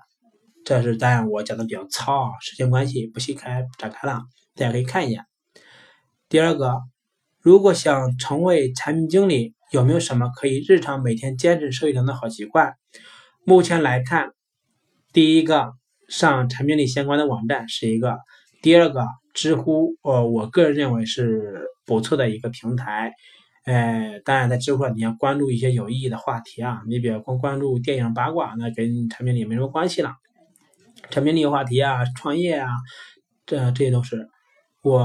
[0.63, 4.21] 这是当然我讲的比较糙，时间关系不细开展开了。
[4.55, 5.25] 大家可以看一眼。
[6.29, 6.81] 第二个，
[7.39, 12.75] 如果想成为产品经理，有没有什么可以日常每天坚持受益的好习惯？
[13.43, 14.29] 目前来看，
[15.11, 15.73] 第一个
[16.07, 18.19] 上产品经理相关的网站是一个，
[18.61, 23.13] 第二个知乎，呃，我个人认为是不错的一个平台。
[23.63, 30.15] 呃，当然在知乎上你要关注一些有意义的话题啊，你比如光关注电影八卦，那跟产品力没什么关系了。
[31.09, 32.69] 产品力话题啊，创业啊，
[33.45, 34.27] 这这些都是。
[34.81, 34.99] 我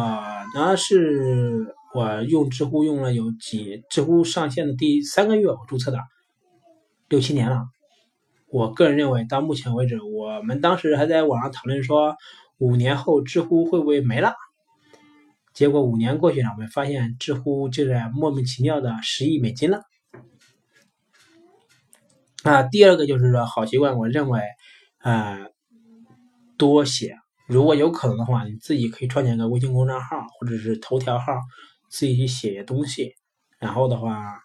[0.54, 5.98] 呢是，我用知乎用了有几，知乎上线的第三个月我注册的，
[7.08, 7.66] 六七年了。
[8.48, 12.16] 我个人认为，到目前为止，我们当时还在网上讨论说，
[12.56, 14.32] 五年后知乎会不会没了？
[15.56, 19.80] 结果五年过去了，我们发现知乎竟然莫名其妙的十亿美金了。
[22.42, 24.42] 啊，第二个就是说好习惯，我认为，
[24.98, 25.38] 啊，
[26.58, 27.16] 多写，
[27.48, 31.32] 如果有可能的话，你自己可以创建个微信公众号或者是头条号，
[31.88, 33.14] 自己去写东西，
[33.58, 34.38] 然后的话，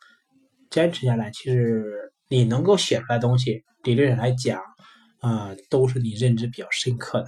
[0.69, 4.61] 坚持下来，其实你能够写出来东西，理论上来讲，
[5.19, 7.27] 啊，都是你认知比较深刻的。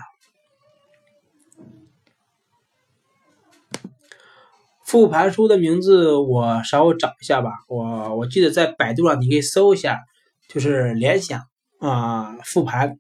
[4.94, 10.00] 复盘书的名字我稍微找一下吧，我我记得在百度上你可以搜一下，
[10.48, 11.42] 就是联想
[11.80, 13.00] 啊复盘。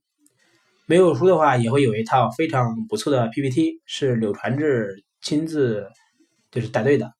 [0.87, 5.87] 没有书的话也会有一套非常不错的 PPT，是柳传志亲自
[6.49, 7.13] 就是带队的。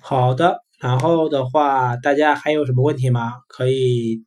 [0.00, 3.42] 好的，然后的话大家还有什么问题吗？
[3.46, 4.24] 可以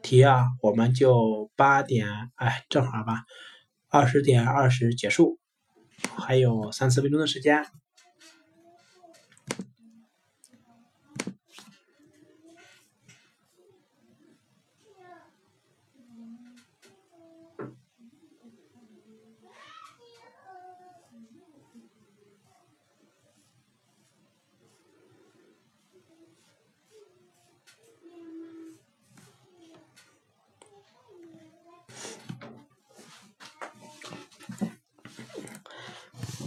[0.00, 2.06] 提啊，我们就八点
[2.36, 3.24] 哎正好吧。
[3.90, 5.40] 二十点二十结束，
[6.16, 7.66] 还有三四分钟的时间。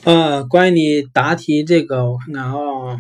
[0.06, 2.98] 呃，关于你答题这个，我看看啊，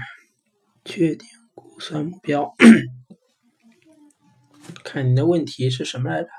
[0.85, 2.55] 确定估算目标，
[4.85, 6.29] 看你的问题是什么来着？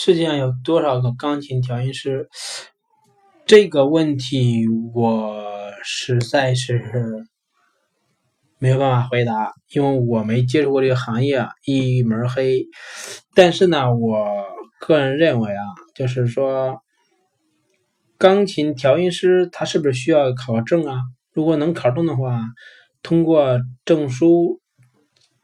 [0.00, 2.28] 世界上有多少个钢琴调音师？
[3.46, 4.64] 这个问题
[4.94, 5.44] 我
[5.82, 7.26] 实在是
[8.60, 12.64] 没有办法回答，因为我没接触过这个行业，一门黑。
[13.34, 14.24] 但是呢，我
[14.78, 15.64] 个人认为啊，
[15.96, 16.80] 就是说，
[18.18, 21.00] 钢琴调音师他是不是需要考证啊？
[21.32, 22.40] 如果能考证的话，
[23.02, 24.60] 通过证书，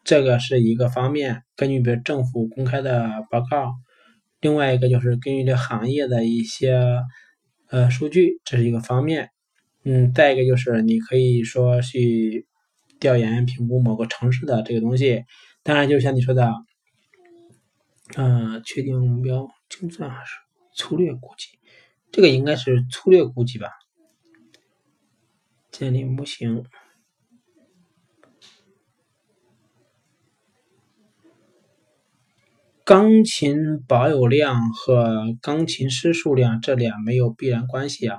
[0.05, 1.43] 这个是一个方面。
[1.57, 3.73] 根据比如政府公开的报告。
[4.45, 6.79] 另外一个就是根据这行业的一些
[7.71, 9.31] 呃数据，这是一个方面。
[9.85, 12.47] 嗯，再一个就是你可以说去
[13.01, 15.25] 调研评估某个城市的这个东西。
[15.63, 16.53] 当然，就像你说的，
[18.19, 20.33] 嗯，确定目标精算还是
[20.75, 21.59] 粗略估计？
[22.13, 23.71] 这个应该是粗略估计吧。
[25.71, 26.67] 建立模型。
[32.85, 38.19] 钢琴保有量和钢琴师数量这俩没有必然关系啊，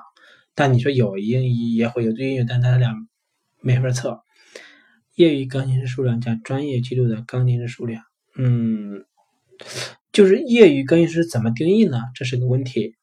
[0.55, 2.95] 但你说有也也会有对应，但它俩
[3.61, 4.21] 没法测。
[5.13, 8.01] 业余钢琴师数量加专业记录的钢琴师数量，
[8.35, 9.05] 嗯，
[10.11, 12.01] 就是业余钢琴师怎么定义呢？
[12.15, 12.94] 这是个问题。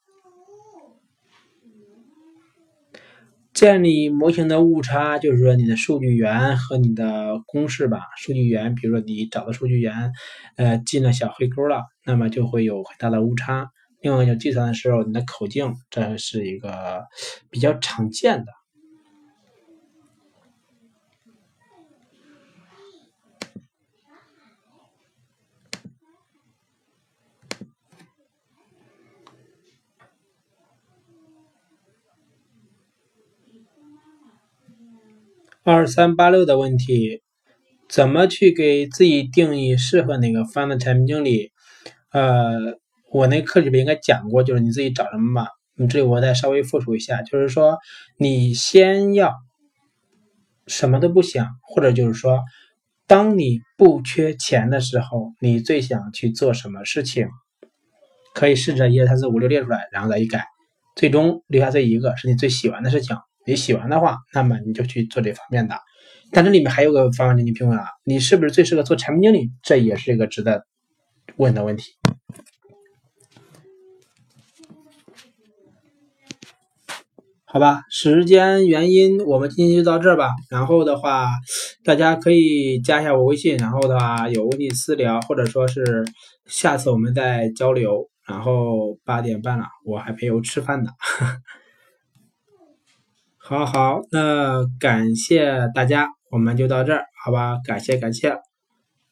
[3.55, 8.01] 建立模型的误差就是说你的数据源和你的公式吧。
[8.17, 10.13] 数据源，比如说你找的数据源，
[10.57, 13.71] 呃，进了小黑沟了，那么就会有很大的误差。
[14.01, 17.05] 另外，就计算的时候，你的口径，这是一个
[17.51, 18.47] 比较常见的。
[35.65, 37.23] 二三八六的问题，
[37.89, 41.53] 怎么去给自己定义适合哪个方的产品经理？
[42.11, 42.81] 呃，
[43.13, 45.51] 我那课里边应该讲过，就是你自己找什么吧。
[45.77, 47.79] 你这里我再稍微复述一下，就是说
[48.19, 49.33] 你先要
[50.67, 52.43] 什么都不想，或者就是说，
[53.07, 57.29] 当你不缺钱的时候，你最想去做什么事情？
[58.35, 60.45] 可以试着一二三四五六列出来，然后再一改，
[60.97, 63.17] 最终留下这一个是你最喜欢的事情。
[63.47, 65.77] 你喜欢的话，那么你就去做这方面的。
[66.31, 69.51] 但这里面还有个方法，你评论啊，你是不是最适合做产品经理？
[69.63, 70.65] 这也是一个值得
[71.37, 71.93] 问的问题。
[77.45, 80.31] 好吧，时间原因，我们今天就到这儿吧。
[80.49, 81.29] 然后的话，
[81.85, 86.03] 大家可以加一下我微信，然后的话有问题私聊，或者说是
[86.47, 88.09] 下次我们再交流。
[88.27, 90.91] 然后八点半了，我还没有吃饭呢。
[93.53, 97.59] 好好，那感谢大家，我们就到这儿，好吧？
[97.63, 98.39] 感谢感谢，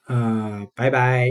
[0.08, 1.28] 呃，拜拜。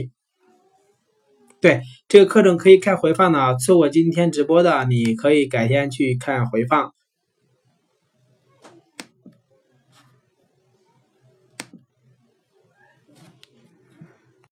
[1.60, 6.92] 对，这个课程可以看回放的，错过今天直播的，你可以改天去看回放。